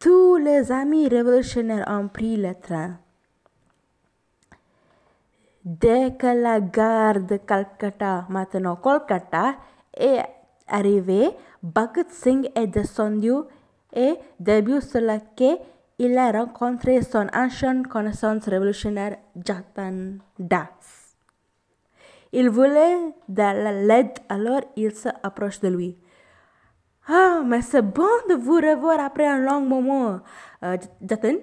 tous 0.00 0.36
les 0.38 0.72
amis 0.72 1.06
révolutionnaires 1.06 1.84
ont 1.86 2.08
pris 2.08 2.36
le 2.36 2.52
train. 2.56 2.98
Dès 5.64 6.16
que 6.18 6.26
la 6.26 6.60
gare 6.60 7.20
de 7.20 7.36
Calcutta, 7.36 8.26
maintenant 8.28 8.74
Kolkata, 8.74 9.54
est 9.96 10.24
arrivée, 10.66 11.30
Bhagat 11.62 12.10
Singh 12.10 12.50
est 12.56 12.66
descendu 12.66 13.34
et 13.92 14.14
début 14.40 14.80
sur 14.80 15.00
le 15.00 15.18
quai, 15.36 15.58
il 16.00 16.18
a 16.18 16.32
rencontré 16.32 17.02
son 17.02 17.28
ancienne 17.32 17.86
connaissance 17.86 18.48
révolutionnaire 18.48 19.16
Jatan 19.36 20.18
Das. 20.36 20.99
Il 22.32 22.48
voulait 22.48 23.14
de 23.28 23.86
l'aide, 23.86 24.18
alors 24.28 24.60
il 24.76 24.94
s'approche 24.94 25.60
de 25.60 25.68
lui. 25.68 25.98
Ah, 27.08 27.42
mais 27.44 27.62
c'est 27.62 27.82
bon 27.82 28.06
de 28.28 28.34
vous 28.34 28.54
revoir 28.56 29.00
après 29.00 29.26
un 29.26 29.38
long 29.38 29.62
moment. 29.62 30.20
Euh, 30.62 30.76
Jatan, 31.02 31.36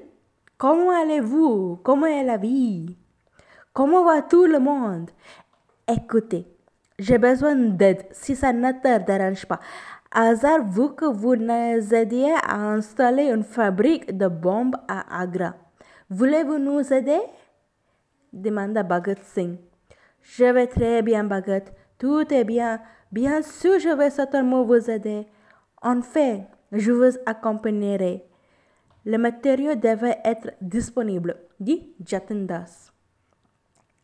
comment 0.57 0.91
allez-vous? 0.91 1.79
Comment 1.83 2.05
est 2.05 2.23
la 2.23 2.37
vie? 2.37 2.95
Comment 3.73 4.05
va 4.05 4.21
tout 4.21 4.45
le 4.45 4.59
monde? 4.59 5.11
Écoutez, 5.87 6.47
j'ai 6.97 7.17
besoin 7.17 7.55
d'aide 7.55 8.05
si 8.11 8.35
ça 8.35 8.53
ne 8.53 8.71
te 8.71 9.03
dérange 9.03 9.45
pas. 9.45 9.59
Hasard 10.11 10.63
vous 10.65 10.89
que 10.89 11.05
vous 11.05 11.35
nous 11.35 11.93
aidiez 11.93 12.33
à 12.47 12.55
installer 12.55 13.25
une 13.25 13.43
fabrique 13.43 14.15
de 14.17 14.27
bombes 14.27 14.77
à 14.87 15.21
Agra. 15.21 15.53
Voulez-vous 16.09 16.59
nous 16.59 16.93
aider? 16.93 17.19
demanda 18.31 18.83
Bhagat 18.83 19.21
Singh. 19.23 19.66
Je 20.35 20.43
vais 20.43 20.67
très 20.67 21.01
bien, 21.01 21.23
Bhagat. 21.23 21.71
Tout 21.97 22.31
est 22.33 22.43
bien. 22.43 22.81
Bien 23.11 23.41
sûr, 23.41 23.79
je 23.79 23.89
vais 23.89 24.09
certainement 24.09 24.63
vous 24.63 24.89
aider. 24.89 25.25
En 25.81 26.01
fait, 26.01 26.43
je 26.71 26.91
vous 26.91 27.17
accompagnerai. 27.25 28.25
Le 29.05 29.17
matériau 29.17 29.75
devait 29.75 30.19
être 30.25 30.51
disponible, 30.61 31.37
dit 31.61 31.93
Jatindas. 32.05 32.91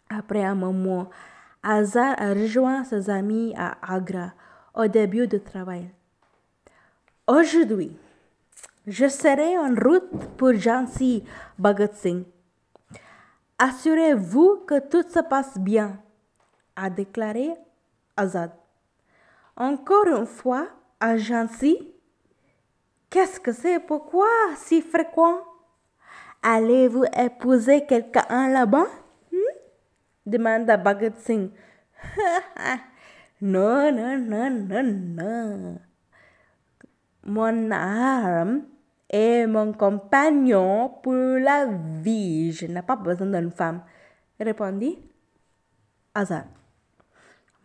Après 0.10 0.44
un 0.44 0.56
moment, 0.56 1.10
Azar 1.62 2.16
a 2.18 2.34
rejoint 2.34 2.86
ses 2.86 3.10
amis 3.10 3.54
à 3.58 3.76
Agra 3.82 4.34
au 4.76 4.88
début 4.88 5.28
du 5.28 5.42
travail. 5.42 5.90
Aujourd'hui, 7.28 7.92
je 8.88 9.08
serai 9.10 9.58
en 9.58 9.76
route 9.76 10.10
pour 10.38 10.54
Jhansi, 10.54 11.24
Bhagat 11.60 11.94
Singh. 11.94 12.24
Assurez-vous 13.60 14.64
que 14.66 14.80
tout 14.80 15.08
se 15.08 15.20
passe 15.20 15.58
bien, 15.60 16.00
a 16.76 16.90
déclaré 16.90 17.50
Azad. 18.18 18.52
Encore 19.56 20.08
une 20.08 20.26
fois, 20.26 20.68
Jhansi, 21.16 21.94
qu'est-ce 23.10 23.40
que 23.40 23.52
c'est? 23.52 23.80
Pourquoi 23.80 24.28
si 24.56 24.82
fréquent? 24.82 25.40
Allez-vous 26.42 27.06
épouser 27.18 27.86
quelqu'un 27.86 28.50
là-bas? 28.50 28.88
Hmm? 29.32 29.38
demanda 30.26 30.78
Bhagat 30.78 31.14
Singh. 31.20 31.50
non, 33.42 33.92
non, 33.92 34.18
non, 34.18 34.50
non, 34.50 34.84
non. 34.84 35.80
Mon 37.26 37.72
arme 37.72 38.64
est 39.10 39.48
mon 39.48 39.72
compagnon 39.74 40.90
pour 41.02 41.14
la 41.14 41.68
vie. 42.02 42.52
Je 42.52 42.66
n'ai 42.66 42.82
pas 42.82 42.96
besoin 42.96 43.28
d'une 43.28 43.52
femme, 43.52 43.82
répondit 44.40 45.00
Azad. 46.14 46.46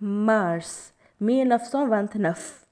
Mars 0.01 0.95
1929. 1.21 2.65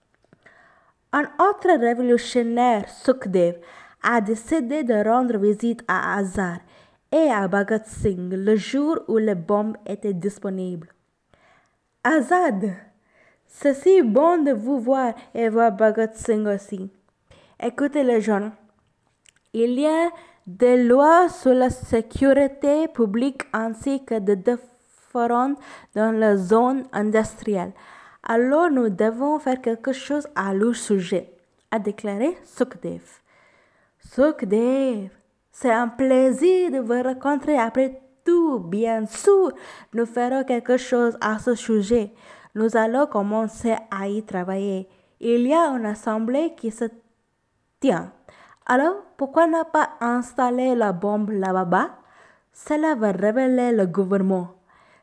Un 1.12 1.24
autre 1.40 1.76
révolutionnaire, 1.76 2.88
Sukhdev, 2.88 3.56
a 4.00 4.20
décidé 4.20 4.84
de 4.84 4.94
rendre 4.94 5.36
visite 5.38 5.82
à 5.88 6.18
Azar 6.18 6.58
et 7.10 7.28
à 7.32 7.48
Bhagat 7.48 7.82
Singh 7.84 8.32
le 8.32 8.54
jour 8.54 9.00
où 9.08 9.18
les 9.18 9.34
bombes 9.34 9.76
étaient 9.86 10.14
disponibles. 10.14 10.88
Azad, 12.04 12.74
c'est 13.48 13.74
si 13.74 14.02
bon 14.02 14.44
de 14.44 14.52
vous 14.52 14.78
voir 14.78 15.12
et 15.34 15.48
voir 15.48 15.72
Bhagat 15.72 16.12
Singh 16.14 16.46
aussi. 16.46 16.88
Écoutez 17.60 18.04
les 18.04 18.20
gens, 18.20 18.52
il 19.52 19.80
y 19.80 19.86
a 19.86 20.10
des 20.46 20.84
lois 20.84 21.28
sur 21.28 21.54
la 21.54 21.70
sécurité 21.70 22.86
publique 22.86 23.42
ainsi 23.52 24.04
que 24.04 24.20
de 24.20 24.34
dans 25.94 26.12
la 26.12 26.36
zone 26.36 26.84
industrielle. 26.92 27.72
Alors 28.22 28.70
nous 28.70 28.90
devons 28.90 29.38
faire 29.38 29.60
quelque 29.60 29.92
chose 29.92 30.26
à 30.34 30.52
leur 30.52 30.74
sujet, 30.74 31.32
a 31.70 31.78
déclaré 31.78 32.36
Sukhdev. 32.44 33.02
Sukhdev, 34.00 35.10
c'est 35.52 35.72
un 35.72 35.88
plaisir 35.88 36.70
de 36.70 36.78
vous 36.78 37.02
rencontrer 37.02 37.58
après 37.58 38.02
tout. 38.24 38.58
Bien 38.58 39.06
sûr, 39.06 39.52
nous 39.94 40.06
ferons 40.06 40.44
quelque 40.44 40.76
chose 40.76 41.16
à 41.20 41.38
ce 41.38 41.54
sujet. 41.54 42.12
Nous 42.54 42.76
allons 42.76 43.06
commencer 43.06 43.76
à 43.90 44.08
y 44.08 44.22
travailler. 44.22 44.88
Il 45.20 45.46
y 45.46 45.54
a 45.54 45.68
une 45.68 45.86
assemblée 45.86 46.54
qui 46.56 46.70
se 46.70 46.84
tient. 47.80 48.12
Alors, 48.66 48.96
pourquoi 49.16 49.46
ne 49.46 49.62
pas 49.62 49.90
installer 50.00 50.74
la 50.74 50.92
bombe 50.92 51.30
là-bas? 51.30 51.90
Cela 52.52 52.94
va 52.94 53.12
révéler 53.12 53.72
le 53.72 53.86
gouvernement. 53.86 54.55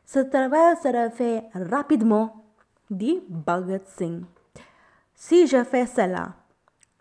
Ce 0.04 0.18
travail 0.18 0.76
sera 0.82 1.10
fait 1.10 1.44
rapidement, 1.54 2.44
dit 2.90 3.22
Bhagat 3.28 3.84
Singh. 3.86 4.24
Si 5.14 5.46
je 5.46 5.64
fais 5.64 5.86
cela, 5.86 6.34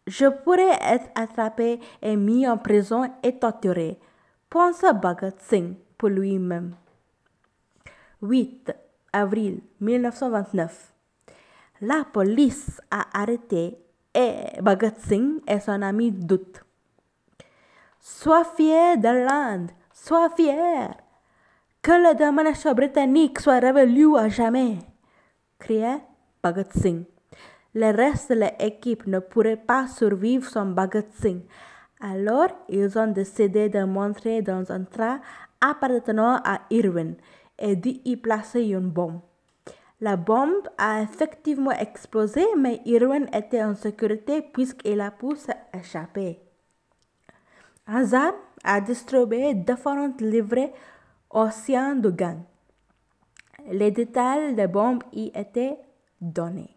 je 0.07 0.25
pourrais 0.27 0.77
être 0.81 1.09
attrapé 1.15 1.79
et 2.01 2.15
mis 2.15 2.47
en 2.47 2.57
prison 2.57 3.09
et 3.21 3.37
torturé, 3.37 3.99
pensa 4.49 4.93
Bhagat 4.93 5.33
Singh 5.39 5.75
pour 5.97 6.09
lui-même. 6.09 6.75
8 8.21 8.73
avril 9.11 9.61
1929. 9.81 10.93
La 11.81 12.05
police 12.05 12.81
a 12.89 13.05
arrêté 13.13 13.77
et 14.15 14.45
Singh 14.97 15.41
et 15.47 15.59
son 15.59 15.81
ami 15.81 16.11
Dut. 16.11 16.63
Sois 17.99 18.45
fier 18.45 18.97
de 18.97 19.25
l'Inde, 19.25 19.71
sois 19.91 20.29
fier. 20.29 21.02
Que 21.83 21.91
le 21.91 22.15
domination 22.15 22.73
britannique 22.73 23.41
soit 23.41 23.59
révolu 23.59 24.15
à 24.15 24.29
jamais, 24.29 24.77
criait 25.59 25.99
Bhagat 26.41 26.71
Singh. 26.71 27.03
Le 27.75 27.91
reste 27.91 28.31
de 28.31 28.35
l'équipe 28.35 29.05
ne 29.05 29.19
pourrait 29.19 29.57
pas 29.57 29.87
survivre 29.87 30.49
sans 30.49 30.67
Bhagat 30.67 31.11
Singh. 31.19 31.41
Alors, 31.99 32.47
ils 32.69 32.97
ont 32.97 33.07
décidé 33.11 33.67
de 33.67 33.83
montrer 33.83 34.41
dans 34.41 34.71
un 34.71 34.85
train 34.85 35.19
appartenant 35.59 36.39
à 36.45 36.61
Irwin 36.69 37.15
et 37.59 37.75
d'y 37.75 38.15
placer 38.15 38.61
une 38.61 38.89
bombe. 38.89 39.19
La 39.99 40.15
bombe 40.15 40.69
a 40.77 41.01
effectivement 41.01 41.71
explosé, 41.71 42.45
mais 42.57 42.79
Irwin 42.85 43.25
était 43.33 43.61
en 43.61 43.75
sécurité 43.75 44.41
puisqu'il 44.41 45.01
a 45.01 45.11
pu 45.11 45.35
s'échapper. 45.35 46.39
Hazard 47.85 48.35
a 48.63 48.79
distribué 48.79 49.53
différentes 49.53 50.21
livrets 50.21 50.71
océans 51.33 51.95
de 51.95 52.09
gang. 52.09 52.39
Les 53.71 53.91
détails 53.91 54.55
de 54.55 54.67
bombe 54.67 55.03
y 55.11 55.31
étaient 55.35 55.77
donnés. 56.21 56.75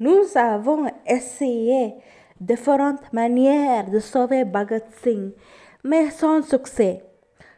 Nous 0.00 0.24
avons 0.36 0.86
essayé 1.06 1.94
différentes 2.40 3.12
manières 3.12 3.90
de 3.90 3.98
sauver 3.98 4.44
Bhagat 4.44 4.84
Singh, 5.02 5.32
mais 5.82 6.10
sans 6.10 6.42
succès. 6.42 7.04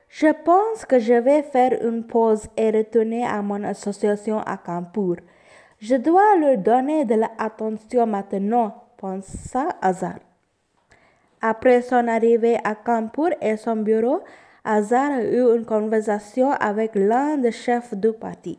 Je 0.09 0.33
pense 0.45 0.85
que 0.87 0.99
je 0.99 1.15
vais 1.15 1.43
faire 1.43 1.73
une 1.87 2.05
pause 2.05 2.49
et 2.57 2.71
retourner 2.71 3.25
à 3.25 3.43
mon 3.43 3.63
association 3.63 4.41
à 4.41 4.57
Kanpur. 4.57 5.17
Je 5.79 5.97
dois 5.97 6.37
leur 6.37 6.59
donner 6.59 7.05
de 7.05 7.15
l'attention 7.15 8.07
maintenant, 8.07 8.75
pensa 8.97 9.69
Azar. 9.81 10.30
Après 11.43 11.81
son 11.81 12.07
arrivée 12.07 12.59
à 12.65 12.75
Kanpur 12.75 13.31
et 13.41 13.57
son 13.57 13.77
bureau, 13.77 14.23
Azar 14.63 15.11
a 15.11 15.23
eu 15.23 15.57
une 15.57 15.65
conversation 15.65 16.51
avec 16.53 16.95
l'un 16.95 17.39
des 17.39 17.51
chefs 17.51 17.95
du 17.95 18.13
parti. 18.13 18.59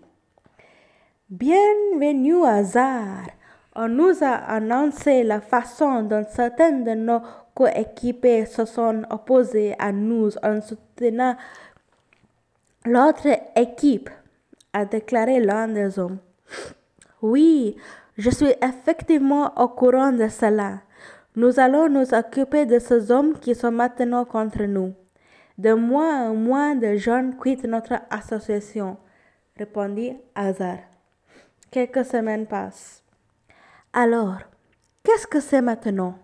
Bienvenue 1.29 2.43
Azar. 2.43 3.27
On 3.75 3.87
nous 3.87 4.23
a 4.23 4.33
annoncé 4.33 5.21
la 5.21 5.41
façon 5.41 6.01
dont 6.01 6.25
certains 6.27 6.71
de 6.71 6.91
nos 6.91 7.21
coéquipiers 7.53 8.47
se 8.47 8.65
sont 8.65 9.03
opposés 9.11 9.75
à 9.77 9.91
nous 9.91 10.31
en 10.41 10.59
soutenant 10.59 11.35
l'autre 12.85 13.27
équipe, 13.55 14.09
a 14.73 14.85
déclaré 14.85 15.39
l'un 15.39 15.67
des 15.67 15.99
hommes. 15.99 16.17
Oui, 17.21 17.77
je 18.17 18.31
suis 18.31 18.53
effectivement 18.61 19.53
au 19.55 19.67
courant 19.67 20.11
de 20.11 20.27
cela. 20.27 20.79
Nous 21.35 21.61
allons 21.61 21.87
nous 21.87 22.13
occuper 22.13 22.65
de 22.65 22.77
ces 22.77 23.09
hommes 23.09 23.39
qui 23.39 23.55
sont 23.55 23.71
maintenant 23.71 24.25
contre 24.25 24.63
nous. 24.63 24.93
De 25.57 25.73
moins 25.73 26.29
en 26.29 26.35
moins 26.35 26.75
de 26.75 26.95
jeunes 26.95 27.37
quittent 27.41 27.65
notre 27.65 27.93
association, 28.09 28.97
répondit 29.57 30.17
Hazar. 30.35 30.79
Quelques 31.69 32.03
semaines 32.03 32.47
passent. 32.47 33.01
Alors, 33.93 34.39
qu'est-ce 35.03 35.27
que 35.27 35.39
c'est 35.39 35.61
maintenant? 35.61 36.15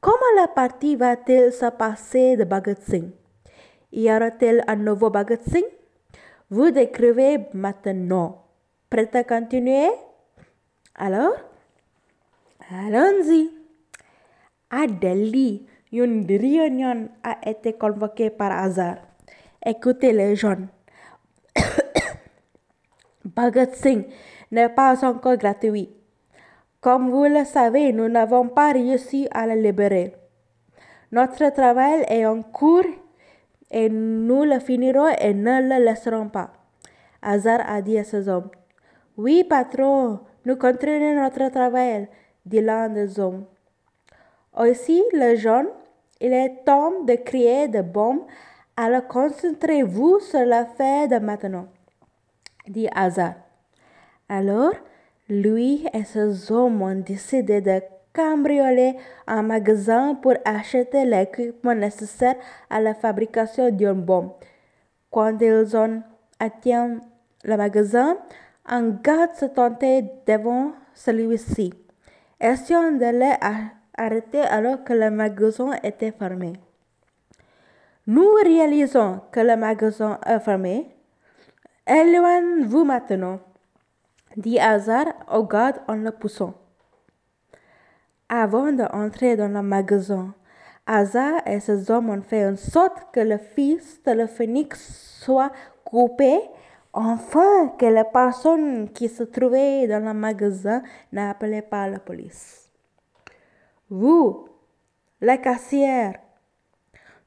Comment 0.00 0.16
la 0.36 0.48
partie 0.48 0.96
va-t-elle 0.96 1.52
se 1.52 1.70
passer 1.70 2.36
de 2.36 2.44
Bhagat 2.44 2.74
Y 3.92 4.10
aura-t-il 4.12 4.62
un 4.68 4.76
nouveau 4.76 5.10
Bhagat 5.10 5.38
Vous 6.50 6.70
décrivez 6.70 7.46
maintenant. 7.54 8.44
Prêt 8.88 9.10
à 9.14 9.24
continuer? 9.24 9.90
Alors? 10.94 11.34
Allons-y. 12.70 13.61
À 14.74 14.86
Delhi, 14.86 15.66
une 15.92 16.24
réunion 16.26 17.10
a 17.22 17.36
été 17.46 17.74
convoquée 17.74 18.30
par 18.30 18.52
hasard. 18.52 18.96
Écoutez 19.62 20.14
les 20.14 20.34
jeunes. 20.34 20.68
Bhagat 23.22 23.74
Singh 23.74 24.06
n'est 24.50 24.70
pas 24.70 25.04
encore 25.04 25.36
gratuit. 25.36 25.90
Comme 26.80 27.10
vous 27.10 27.24
le 27.24 27.44
savez, 27.44 27.92
nous 27.92 28.08
n'avons 28.08 28.48
pas 28.48 28.72
réussi 28.72 29.28
à 29.30 29.46
le 29.46 29.60
libérer. 29.60 30.14
Notre 31.10 31.50
travail 31.52 32.06
est 32.08 32.24
en 32.24 32.40
cours 32.40 32.86
et 33.70 33.90
nous 33.90 34.44
le 34.44 34.58
finirons 34.58 35.10
et 35.20 35.34
ne 35.34 35.60
le 35.68 35.84
laisserons 35.84 36.30
pas. 36.30 36.50
Hazar 37.20 37.60
a 37.68 37.82
dit 37.82 37.98
à 37.98 38.04
ses 38.04 38.26
hommes. 38.26 38.48
Oui, 39.18 39.44
patron, 39.44 40.20
nous 40.46 40.56
continuons 40.56 41.22
notre 41.22 41.50
travail, 41.50 42.08
dit 42.46 42.62
l'un 42.62 42.88
des 42.88 43.20
hommes. 43.20 43.44
Aussi, 44.56 45.02
le 45.12 45.34
jeune, 45.36 45.68
il 46.20 46.32
est 46.32 46.64
temps 46.64 47.02
de 47.04 47.14
créer 47.14 47.68
des 47.68 47.82
bombes, 47.82 48.22
alors 48.76 49.06
concentrez-vous 49.08 50.20
sur 50.20 50.44
l'affaire 50.44 51.08
de 51.08 51.16
maintenant, 51.16 51.66
dit 52.68 52.88
Hazar. 52.94 53.34
Alors, 54.28 54.72
lui 55.28 55.86
et 55.92 56.04
ses 56.04 56.52
hommes 56.52 56.82
ont 56.82 56.94
décidé 56.94 57.60
de 57.60 57.80
cambrioler 58.12 58.96
un 59.26 59.42
magasin 59.42 60.14
pour 60.14 60.34
acheter 60.44 61.04
l'équipement 61.04 61.74
nécessaire 61.74 62.36
à 62.68 62.80
la 62.80 62.94
fabrication 62.94 63.70
d'une 63.70 63.94
bombe. 63.94 64.32
Quand 65.10 65.36
ils 65.40 65.76
ont 65.76 66.02
atteint 66.38 66.98
le 67.44 67.56
magasin, 67.56 68.18
un 68.66 68.90
garde 68.90 69.34
se 69.34 69.46
tentait 69.46 70.04
devant 70.26 70.72
celui-ci, 70.94 71.72
essayant 72.40 72.92
de 72.92 73.81
l'arrêter 73.98 74.40
alors 74.40 74.84
que 74.84 74.92
le 74.92 75.10
magasin 75.10 75.72
était 75.82 76.12
fermé. 76.12 76.54
Nous 78.06 78.28
réalisons 78.44 79.20
que 79.30 79.40
le 79.40 79.56
magasin 79.56 80.18
est 80.26 80.40
fermé. 80.40 80.86
Éloignez-vous 81.86 82.84
maintenant 82.84 83.40
dit 84.36 84.58
Hazar 84.58 85.06
au 85.30 85.44
garde 85.44 85.80
en 85.88 85.94
le 85.94 86.10
poussant. 86.10 86.54
Avant 88.28 88.72
d'entrer 88.72 89.36
dans 89.36 89.48
le 89.48 89.62
magasin, 89.62 90.34
Hazar 90.86 91.46
et 91.46 91.60
ses 91.60 91.90
hommes 91.90 92.10
ont 92.10 92.22
fait 92.22 92.46
en 92.46 92.56
sorte 92.56 93.12
que 93.12 93.20
le 93.20 93.38
fils 93.38 94.02
téléphonique 94.02 94.74
soit 94.74 95.52
coupé, 95.84 96.40
enfin 96.92 97.68
que 97.78 97.86
la 97.86 98.04
personne 98.04 98.90
qui 98.90 99.08
se 99.08 99.22
trouvait 99.22 99.86
dans 99.86 100.04
le 100.04 100.14
magasin 100.14 100.82
n'appelait 101.12 101.62
pas 101.62 101.88
la 101.88 101.98
police. 101.98 102.61
Vous, 103.94 104.48
la 105.20 105.36
caissière, 105.36 106.14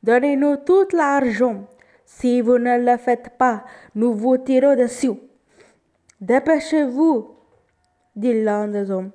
donnez-nous 0.02 0.58
tout 0.66 0.88
l'argent. 0.94 1.68
Si 2.06 2.42
vous 2.42 2.58
ne 2.58 2.80
le 2.80 2.98
faites 2.98 3.38
pas, 3.38 3.64
nous 3.94 4.16
vous 4.16 4.40
tirons 4.40 4.76
dessus. 4.76 5.14
Dépêchez-vous, 6.20 7.36
dit 8.16 8.42
l'un 8.42 8.68
des 8.68 8.90
hommes. 8.90 9.12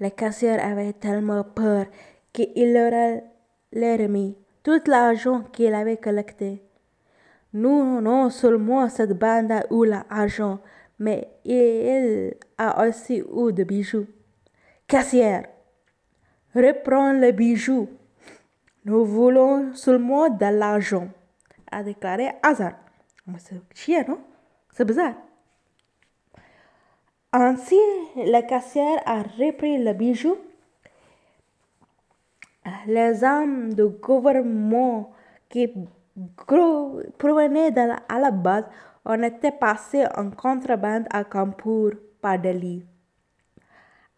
Le 0.00 0.10
cassière 0.10 0.62
avait 0.62 0.92
tellement 0.92 1.44
peur 1.44 1.86
qu'il 2.34 2.76
aurait 2.76 3.24
remis 3.72 4.36
tout 4.62 4.82
l'argent 4.86 5.44
qu'il 5.50 5.72
avait 5.72 5.96
collecté. 5.96 6.62
Nous, 7.54 8.02
non 8.02 8.28
seulement 8.28 8.86
cette 8.90 9.18
bande 9.18 9.50
a 9.50 9.64
eu 9.70 9.86
l'argent, 9.86 10.58
mais 10.98 11.26
il 11.46 12.34
a 12.58 12.86
aussi 12.86 13.24
eu 13.34 13.52
des 13.54 13.64
bijoux. 13.64 14.06
Cassière, 14.86 15.46
reprends 16.54 17.12
les 17.12 17.32
bijoux. 17.32 17.88
Nous 18.84 19.04
voulons 19.04 19.74
seulement 19.74 20.28
de 20.28 20.46
l'argent, 20.46 21.08
a 21.70 21.82
déclaré 21.82 22.32
Hazard. 22.42 22.74
C'est 23.38 24.08
non? 24.08 24.18
C'est 24.72 24.84
bizarre. 24.84 25.14
Ainsi, 27.32 27.78
la 28.16 28.42
caissière 28.42 29.00
a 29.06 29.22
repris 29.22 29.82
le 29.82 29.92
bijou. 29.92 30.36
Les 32.86 33.24
hommes 33.24 33.72
du 33.72 33.86
gouvernement 33.86 35.12
qui 35.48 35.72
provenaient 37.18 37.70
de 37.70 37.80
la, 37.80 38.00
à 38.08 38.18
la 38.18 38.30
base 38.30 38.64
ont 39.04 39.22
été 39.22 39.50
passés 39.50 40.04
en 40.16 40.30
contrebande 40.30 41.06
à 41.10 41.24
Kanpur 41.24 41.92
par 42.20 42.38
Delhi. 42.38 42.84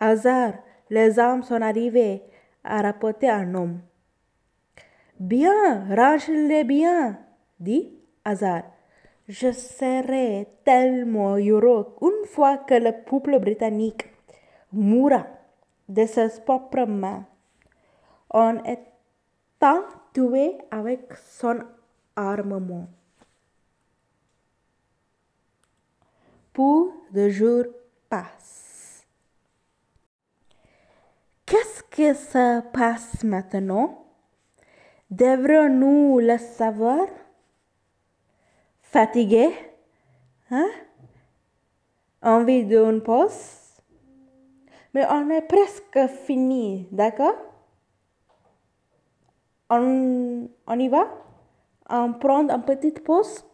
Hasard, 0.01 0.55
les 0.91 1.19
hommes 1.19 1.43
sont 1.43 1.63
arrivés 1.63 2.23
à 2.63 2.83
rapporter 2.83 3.31
un 3.31 3.55
homme. 3.55 3.81
Bien, 5.19 5.87
range-les 5.95 6.65
bien, 6.65 7.19
dit 7.61 7.93
Hazard. 8.25 8.65
Je 9.29 9.53
serai 9.53 10.49
tellement 10.65 11.37
heureux 11.37 11.95
une 12.03 12.27
fois 12.27 12.59
que 12.59 12.75
le 12.75 12.93
peuple 13.05 13.39
britannique 13.39 14.07
mourra 14.73 15.27
de 15.89 16.05
ses 16.05 16.41
propres 16.45 16.85
mains 16.87 17.25
en 18.29 18.57
étant 18.65 19.85
tué 20.13 20.59
avec 20.71 21.15
son 21.17 21.61
armement. 22.17 22.89
Pour 26.53 26.93
de 27.13 27.29
jours 27.31 27.65
passent. 28.09 28.74
Qu'est-ce 31.55 31.85
que 31.85 32.15
se 32.15 32.63
passe 32.73 33.23
maintenant? 33.23 34.07
Devrons-nous 35.09 36.19
le 36.19 36.37
savoir? 36.37 37.07
fatigué, 38.83 39.55
hein? 40.51 40.69
envie 42.23 42.65
d'une 42.65 43.01
pause, 43.01 43.81
mais 44.95 45.07
on 45.09 45.31
est 45.31 45.43
presque 45.43 46.09
fini, 46.27 46.89
d'accord? 46.91 47.37
On, 49.71 50.49
on 50.67 50.79
y 50.81 50.89
va? 50.89 51.09
On 51.89 52.15
prend 52.15 52.49
une 52.49 52.63
petite 52.65 53.05
pause? 53.05 53.45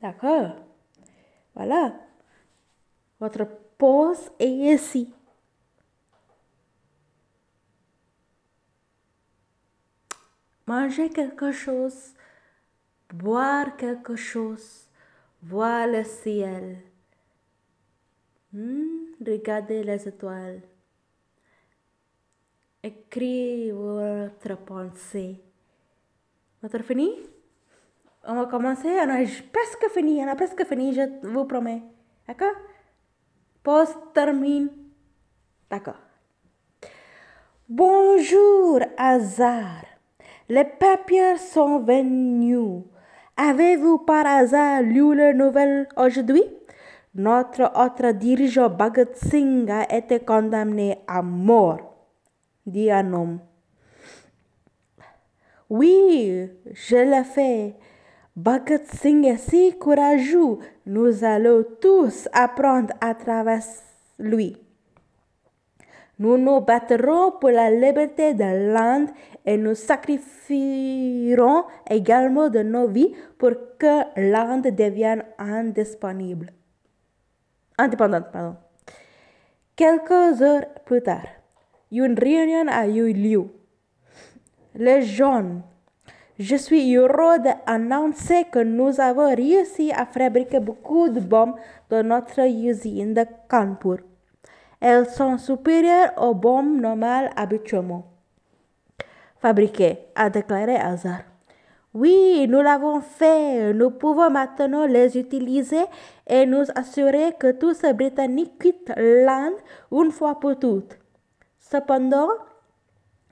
D'accord 0.00 0.54
Voilà. 1.56 1.92
Votre 3.18 3.48
pause 3.76 4.30
est 4.38 4.48
ici. 4.48 5.12
Mangez 10.72 11.10
quelque 11.10 11.52
chose 11.52 12.14
boire 13.12 13.76
quelque 13.76 14.16
chose, 14.16 14.88
voir 15.42 15.86
le 15.86 16.02
ciel. 16.02 16.78
Hmm, 18.54 19.12
regardez 19.20 19.84
les 19.84 20.08
étoiles. 20.08 20.62
Écris 22.82 23.70
votre 23.70 24.56
pensée. 24.64 25.42
Votre 26.62 26.82
fini? 26.82 27.10
On 28.24 28.34
va 28.34 28.46
commencer. 28.46 28.88
On 28.88 29.10
a 29.10 29.18
presque 29.52 29.90
fini. 29.92 30.24
On 30.24 30.28
a 30.28 30.36
presque 30.36 30.64
fini, 30.64 30.94
je 30.94 31.04
vous 31.22 31.44
promets. 31.44 31.82
D'accord? 32.26 32.56
Pause 33.62 33.94
termine. 34.14 34.70
D'accord. 35.68 36.00
Bonjour, 37.68 38.80
hasard. 38.96 39.91
Les 40.54 40.64
papiers 40.64 41.38
sont 41.38 41.78
venus. 41.78 42.82
Avez-vous 43.38 44.00
par 44.00 44.26
hasard 44.26 44.82
lu 44.82 45.14
la 45.14 45.32
nouvelle 45.32 45.88
aujourd'hui? 45.96 46.42
Notre 47.14 47.72
autre 47.74 48.12
dirigeant 48.12 48.68
Bhagat 48.68 49.14
Singh 49.14 49.70
a 49.70 49.96
été 49.96 50.20
condamné 50.20 50.98
à 51.08 51.22
mort 51.22 51.80
dit 52.66 52.90
un 52.90 53.14
homme. 53.14 53.38
Oui, 55.70 56.50
je 56.70 56.96
l'ai 56.96 57.24
fait. 57.24 57.74
Bhagat 58.36 58.84
Singh 58.84 59.24
est 59.24 59.38
si 59.38 59.78
courageux. 59.78 60.58
Nous 60.84 61.24
allons 61.24 61.64
tous 61.80 62.28
apprendre 62.30 62.92
à 63.00 63.14
travers 63.14 63.64
lui. 64.18 64.61
Nous 66.22 66.38
nous 66.38 66.60
battrons 66.60 67.32
pour 67.40 67.50
la 67.50 67.68
liberté 67.68 68.32
de 68.32 68.72
l'Inde 68.72 69.10
et 69.44 69.56
nous 69.56 69.74
sacrifierons 69.74 71.64
également 71.90 72.48
de 72.48 72.60
nos 72.60 72.86
vies 72.86 73.12
pour 73.38 73.50
que 73.76 74.02
l'Inde 74.16 74.68
devienne 74.72 75.24
indisponible. 75.36 76.52
Indépendante, 77.76 78.26
pardon. 78.32 78.56
Quelques 79.74 80.40
heures 80.42 80.66
plus 80.84 81.02
tard, 81.02 81.26
une 81.90 82.16
réunion 82.16 82.68
a 82.70 82.86
eu 82.86 83.12
lieu. 83.12 83.46
Les 84.76 85.02
jeunes, 85.02 85.62
je 86.38 86.54
suis 86.54 86.94
heureux 86.94 87.40
d'annoncer 87.40 88.44
que 88.44 88.60
nous 88.60 89.00
avons 89.00 89.34
réussi 89.34 89.90
à 89.90 90.06
fabriquer 90.06 90.60
beaucoup 90.60 91.08
de 91.08 91.18
bombes 91.18 91.56
dans 91.90 92.06
notre 92.06 92.48
usine 92.48 93.12
de 93.12 93.24
Kanpur. 93.48 93.98
Elles 94.82 95.08
sont 95.08 95.38
supérieures 95.38 96.12
aux 96.18 96.34
bombes 96.34 96.78
normales 96.78 97.30
habituellement 97.36 98.12
fabriquées, 99.42 99.98
a 100.14 100.30
déclaré 100.30 100.76
Hazard. 100.76 101.24
Oui, 101.94 102.46
nous 102.48 102.62
l'avons 102.62 103.00
fait. 103.00 103.74
Nous 103.74 103.90
pouvons 103.90 104.30
maintenant 104.30 104.86
les 104.86 105.18
utiliser 105.18 105.84
et 106.26 106.46
nous 106.46 106.64
assurer 106.74 107.34
que 107.38 107.50
tous 107.50 107.74
ces 107.74 107.92
Britanniques 107.92 108.58
quittent 108.58 108.92
l'Inde 108.96 109.58
une 109.90 110.12
fois 110.12 110.38
pour 110.38 110.58
toutes. 110.58 110.96
Cependant, 111.58 112.28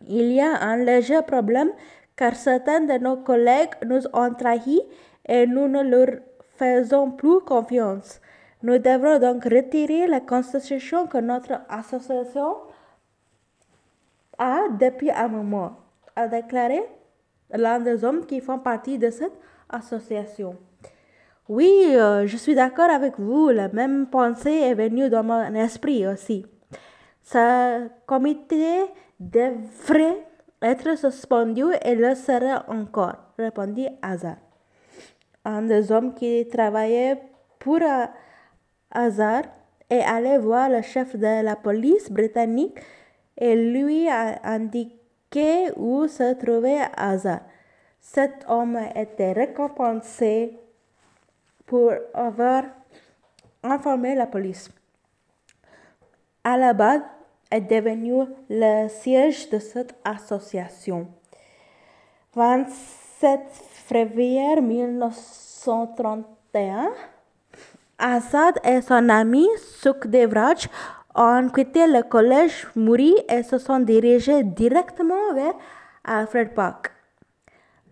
il 0.06 0.32
y 0.32 0.40
a 0.40 0.60
un 0.60 0.76
léger 0.76 1.22
problème 1.22 1.70
car 2.16 2.34
certains 2.34 2.80
de 2.80 2.98
nos 2.98 3.16
collègues 3.16 3.74
nous 3.86 4.02
ont 4.12 4.34
trahis 4.34 4.82
et 5.26 5.46
nous 5.46 5.68
ne 5.68 5.82
leur 5.82 6.18
faisons 6.58 7.12
plus 7.12 7.40
confiance. 7.40 8.20
Nous 8.62 8.78
devrons 8.78 9.18
donc 9.18 9.44
retirer 9.44 10.06
la 10.06 10.20
constitution 10.20 11.06
que 11.06 11.18
notre 11.18 11.60
association 11.68 12.56
a 14.38 14.68
depuis 14.78 15.10
un 15.10 15.28
moment, 15.28 15.78
a 16.14 16.28
déclaré 16.28 16.82
l'un 17.52 17.80
des 17.80 18.04
hommes 18.04 18.26
qui 18.26 18.40
font 18.40 18.58
partie 18.58 18.98
de 18.98 19.10
cette 19.10 19.32
association. 19.68 20.56
Oui, 21.48 21.68
euh, 21.94 22.26
je 22.26 22.36
suis 22.36 22.54
d'accord 22.54 22.90
avec 22.90 23.18
vous, 23.18 23.48
la 23.48 23.68
même 23.68 24.06
pensée 24.06 24.52
est 24.52 24.74
venue 24.74 25.08
dans 25.08 25.24
mon 25.24 25.54
esprit 25.54 26.06
aussi. 26.06 26.46
Ce 27.22 27.88
comité 28.06 28.84
devrait 29.18 30.24
être 30.62 30.96
suspendu 30.96 31.64
et 31.82 31.94
le 31.94 32.14
sera 32.14 32.64
encore, 32.68 33.16
répondit 33.38 33.88
Hazard. 34.02 34.36
Un 35.44 35.62
des 35.62 35.90
hommes 35.90 36.14
qui 36.14 36.46
travaillait 36.48 37.20
pour 37.58 37.78
Hazard 38.90 39.44
est 39.88 40.02
allé 40.02 40.38
voir 40.38 40.68
le 40.68 40.82
chef 40.82 41.16
de 41.16 41.42
la 41.42 41.56
police 41.56 42.10
britannique 42.10 42.78
et 43.36 43.56
lui 43.56 44.08
a 44.08 44.40
indiqué 44.44 45.70
où 45.76 46.06
se 46.06 46.34
trouvait 46.34 46.82
Hazard. 46.96 47.40
Cet 48.00 48.44
homme 48.48 48.78
était 48.94 49.32
récompensé 49.32 50.58
pour 51.66 51.92
avoir 52.14 52.64
informé 53.62 54.14
la 54.14 54.26
police. 54.26 54.70
Allahabad 56.42 57.02
est 57.50 57.60
devenu 57.60 58.24
le 58.48 58.88
siège 58.88 59.50
de 59.50 59.58
cette 59.58 59.94
association. 60.04 61.06
27 62.34 63.40
février 63.50 64.58
1931, 64.60 66.90
Assad 68.00 68.58
et 68.64 68.80
son 68.80 69.08
ami 69.08 69.46
Sukhdevraj 69.58 70.68
ont 71.14 71.48
quitté 71.48 71.86
le 71.86 72.02
collège 72.02 72.66
Muri 72.74 73.14
et 73.28 73.42
se 73.42 73.58
sont 73.58 73.80
dirigés 73.80 74.42
directement 74.42 75.34
vers 75.34 75.54
Alfred 76.04 76.54
Park. 76.54 76.92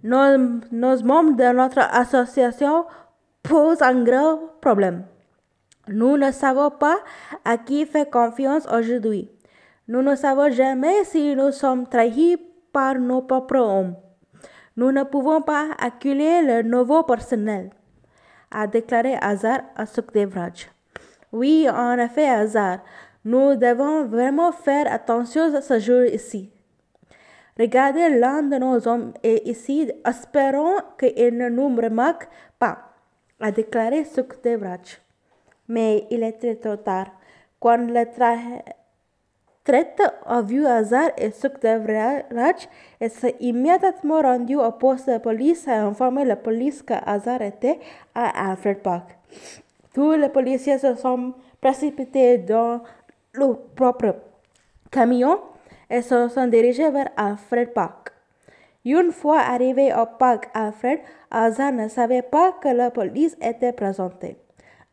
Nos, 0.02 0.60
nos 0.72 1.02
membres 1.02 1.36
de 1.36 1.52
notre 1.52 1.80
association 1.80 2.86
posent 3.42 3.82
un 3.82 4.02
grave 4.02 4.38
problème. 4.60 5.04
Nous 5.88 6.16
ne 6.16 6.30
savons 6.30 6.70
pas 6.70 6.98
à 7.44 7.56
qui 7.58 7.86
faire 7.86 8.10
confiance 8.10 8.66
aujourd'hui. 8.66 9.30
Nous 9.88 10.02
ne 10.02 10.14
savons 10.14 10.50
jamais 10.50 11.04
si 11.04 11.34
nous 11.34 11.50
sommes 11.50 11.86
trahis 11.86 12.36
par 12.72 12.96
nos 12.96 13.22
propres 13.22 13.58
hommes. 13.58 13.96
Nous 14.76 14.92
ne 14.92 15.02
pouvons 15.02 15.40
pas 15.42 15.68
accueillir 15.78 16.42
le 16.42 16.62
nouveau 16.62 17.02
personnel, 17.02 17.70
a 18.50 18.66
déclaré 18.66 19.16
Hazard 19.20 19.62
à 19.76 19.86
Sukhdevraj. 19.86 20.68
Oui, 21.32 21.68
en 21.68 21.98
effet, 21.98 22.28
Hazard, 22.28 22.78
nous 23.24 23.56
devons 23.56 24.04
vraiment 24.04 24.52
faire 24.52 24.90
attention 24.92 25.54
à 25.54 25.60
ce 25.60 25.78
jour 25.78 26.04
ici. 26.04 26.50
Regardez 27.58 28.08
l'un 28.18 28.42
de 28.42 28.56
nos 28.56 28.86
hommes 28.86 29.12
est 29.22 29.46
ici, 29.46 29.90
espérons 30.06 30.76
qu'il 30.98 31.36
ne 31.36 31.48
nous 31.48 31.74
remarque 31.74 32.28
pas, 32.58 32.78
a 33.40 33.50
déclaré 33.50 34.04
Sukhdevraj. 34.04 35.00
Mais 35.68 36.06
il 36.10 36.22
était 36.22 36.56
trop 36.56 36.76
tard. 36.76 37.08
Quand 37.60 37.76
le 37.76 38.04
traite 38.04 38.64
a 39.70 40.42
vu 40.42 40.66
Hazard 40.66 41.10
et 41.18 41.30
Sukhdevraj, 41.30 42.68
il 43.00 43.10
s'est 43.10 43.36
immédiatement 43.40 44.22
rendu 44.22 44.56
au 44.56 44.70
poste 44.72 45.10
de 45.10 45.18
police 45.18 45.66
et 45.66 45.72
a 45.72 45.84
informé 45.84 46.24
la 46.24 46.36
police 46.36 46.82
que 46.82 46.94
Hazard 47.04 47.42
était 47.42 47.78
à 48.14 48.50
Alfred 48.50 48.78
Park. 48.78 49.16
Tous 49.94 50.12
les 50.12 50.28
policiers 50.28 50.78
se 50.78 50.94
sont 50.94 51.34
précipités 51.60 52.38
dans 52.38 52.80
leur 53.34 53.58
propre 53.74 54.16
camion 54.90 55.40
et 55.90 56.02
se 56.02 56.28
sont 56.28 56.46
dirigés 56.46 56.90
vers 56.90 57.10
Alfred 57.16 57.72
Park. 57.72 58.12
Une 58.84 59.12
fois 59.12 59.40
arrivé 59.40 59.92
au 59.92 60.06
parc 60.18 60.48
Alfred, 60.54 61.00
Hazard 61.30 61.72
ne 61.72 61.88
savait 61.88 62.22
pas 62.22 62.52
que 62.52 62.68
la 62.68 62.90
police 62.90 63.36
était 63.42 63.72
présentée. 63.72 64.38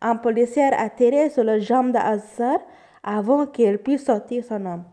Un 0.01 0.17
policier 0.17 0.65
a 0.65 0.89
tiré 0.89 1.29
sur 1.29 1.43
le 1.43 1.59
jambe 1.59 1.91
d'Hazard 1.91 2.59
avant 3.05 3.45
qu'il 3.45 3.77
puisse 3.77 4.05
sortir 4.05 4.43
son 4.43 4.65
homme. 4.65 4.83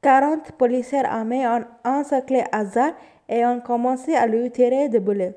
40 0.00 0.52
policiers 0.52 1.04
armés 1.04 1.46
ont 1.46 1.64
encerclé 1.84 2.44
Hazard 2.52 2.92
et 3.28 3.44
ont 3.44 3.60
commencé 3.60 4.14
à 4.14 4.26
lui 4.26 4.50
tirer 4.50 4.88
des 4.88 5.00
boulets. 5.00 5.36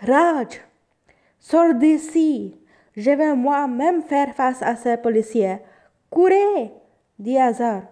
Raj, 0.00 0.60
sors 1.38 1.72
d'ici. 1.74 2.60
Je 2.96 3.10
vais 3.10 3.34
moi-même 3.34 4.02
faire 4.02 4.34
face 4.34 4.60
à 4.62 4.74
ces 4.76 4.96
policiers. 4.96 5.58
Courez, 6.10 6.72
dit 7.18 7.38
Hazard. 7.38 7.82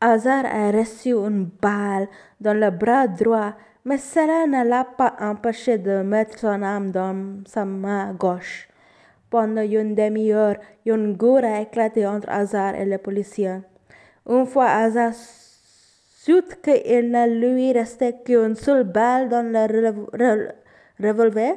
Hazard 0.00 0.44
a 0.44 0.70
reçu 0.70 1.12
une 1.12 1.44
balle 1.44 2.08
dans 2.38 2.54
le 2.58 2.70
bras 2.70 3.08
droit, 3.08 3.54
mais 3.84 3.96
cela 3.96 4.46
ne 4.46 4.68
l'a 4.68 4.84
pas 4.84 5.16
empêché 5.20 5.78
de 5.78 6.02
mettre 6.02 6.38
son 6.38 6.62
arme 6.62 6.90
dans 6.90 7.42
sa 7.46 7.64
main 7.64 8.12
gauche. 8.12 8.68
Pendant 9.34 9.62
une 9.62 9.96
demi-heure, 9.96 10.58
une 10.86 11.16
gourde 11.16 11.44
a 11.44 11.60
éclaté 11.62 12.06
entre 12.06 12.30
Hazard 12.30 12.76
et 12.76 12.84
le 12.84 12.98
policier. 12.98 13.62
Une 14.28 14.46
fois 14.46 14.66
Hazard 14.66 15.12
sut 15.12 16.62
qu'il 16.62 17.10
ne 17.10 17.40
lui 17.40 17.72
restait 17.72 18.14
qu'une 18.24 18.54
seule 18.54 18.84
balle 18.84 19.28
dans 19.28 19.42
le 19.42 20.50
revolver 21.00 21.56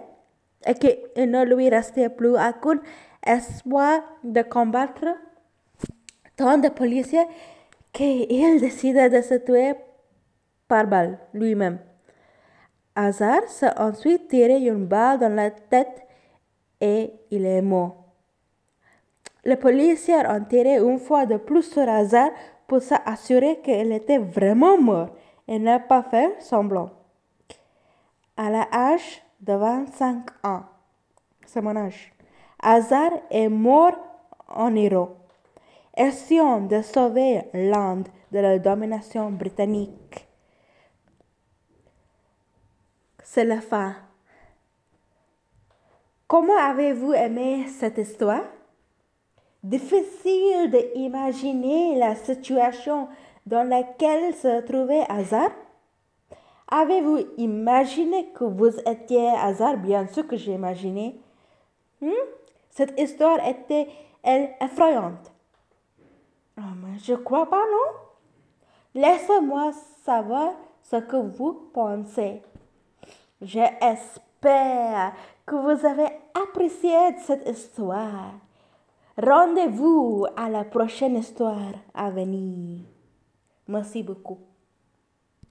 et 0.65 0.73
qu'il 0.73 1.29
ne 1.29 1.45
lui 1.45 1.69
restait 1.69 2.09
plus 2.09 2.31
aucun 2.31 2.81
espoir 3.23 4.01
de 4.23 4.41
combattre 4.41 5.05
tant 6.35 6.57
de 6.57 6.69
policiers 6.69 7.27
qu'il 7.93 8.59
décida 8.59 9.07
de 9.07 9.21
se 9.21 9.35
tuer 9.35 9.75
par 10.67 10.87
balle 10.87 11.19
lui-même. 11.31 11.77
Hazard 12.95 13.47
s'est 13.47 13.77
ensuite 13.77 14.29
tiré 14.29 14.65
une 14.65 14.87
balle 14.87 15.19
dans 15.19 15.35
la 15.35 15.51
tête 15.51 16.06
et 16.81 17.11
il 17.31 17.45
est 17.45 17.61
mort. 17.61 18.05
Le 19.43 19.55
policier 19.55 20.15
a 20.15 20.35
enterré 20.35 20.77
une 20.77 20.99
fois 20.99 21.25
de 21.25 21.37
plus 21.37 21.63
sur 21.63 21.87
hasard 21.87 22.31
pour 22.67 22.81
s'assurer 22.81 23.59
qu'elle 23.61 23.91
était 23.93 24.17
vraiment 24.17 24.77
morte 24.77 25.13
et 25.47 25.57
n'a 25.57 25.79
pas 25.79 26.03
fait 26.03 26.35
semblant. 26.41 26.89
À 28.35 28.49
l'âge 28.49 29.23
de 29.39 29.53
25 29.53 30.25
ans, 30.43 30.63
c'est 31.45 31.61
mon 31.61 31.75
âge, 31.75 32.13
Hazard 32.61 33.11
est 33.31 33.49
mort 33.49 33.95
en 34.47 34.75
héros, 34.75 35.15
essayant 35.95 36.61
de 36.61 36.81
sauver 36.81 37.43
l'Inde 37.53 38.07
de 38.31 38.39
la 38.39 38.59
domination 38.59 39.31
britannique. 39.31 40.27
C'est 43.23 43.45
la 43.45 43.61
fin. 43.61 43.95
Comment 46.27 46.57
avez-vous 46.57 47.13
aimé 47.13 47.67
cette 47.69 47.97
histoire? 47.97 48.43
Difficile 49.63 50.69
d'imaginer 50.93 51.97
la 51.97 52.15
situation 52.15 53.07
dans 53.45 53.63
laquelle 53.63 54.35
se 54.35 54.59
trouvait 54.61 55.05
Hazard. 55.07 55.51
Avez-vous 56.67 57.19
imaginé 57.37 58.27
que 58.35 58.43
vous 58.43 58.77
étiez 58.85 59.29
Hazard 59.29 59.77
Bien 59.77 60.05
sûr 60.07 60.27
que 60.27 60.35
j'ai 60.35 60.51
imaginé. 60.51 61.17
Hmm? 62.01 62.11
Cette 62.71 62.99
histoire 62.99 63.39
était, 63.47 63.87
elle, 64.21 64.49
effrayante. 64.59 65.31
Oh, 66.57 66.73
mais 66.75 66.99
je 66.99 67.13
crois 67.13 67.49
pas, 67.49 67.63
non? 67.63 69.01
Laissez-moi 69.01 69.71
savoir 70.03 70.55
ce 70.83 70.97
que 70.97 71.15
vous 71.15 71.69
pensez. 71.73 72.41
J'espère 73.41 75.13
que 75.47 75.55
vous 75.55 75.85
avez 75.85 76.09
apprécié 76.35 76.93
cette 77.25 77.47
histoire. 77.47 78.33
Rendez-vous 79.17 80.27
à 80.35 80.49
la 80.49 80.65
prochaine 80.65 81.15
histoire 81.15 81.73
à 81.93 82.11
venir. 82.11 82.81
Merci 83.67 84.03
beaucoup. 84.03 84.46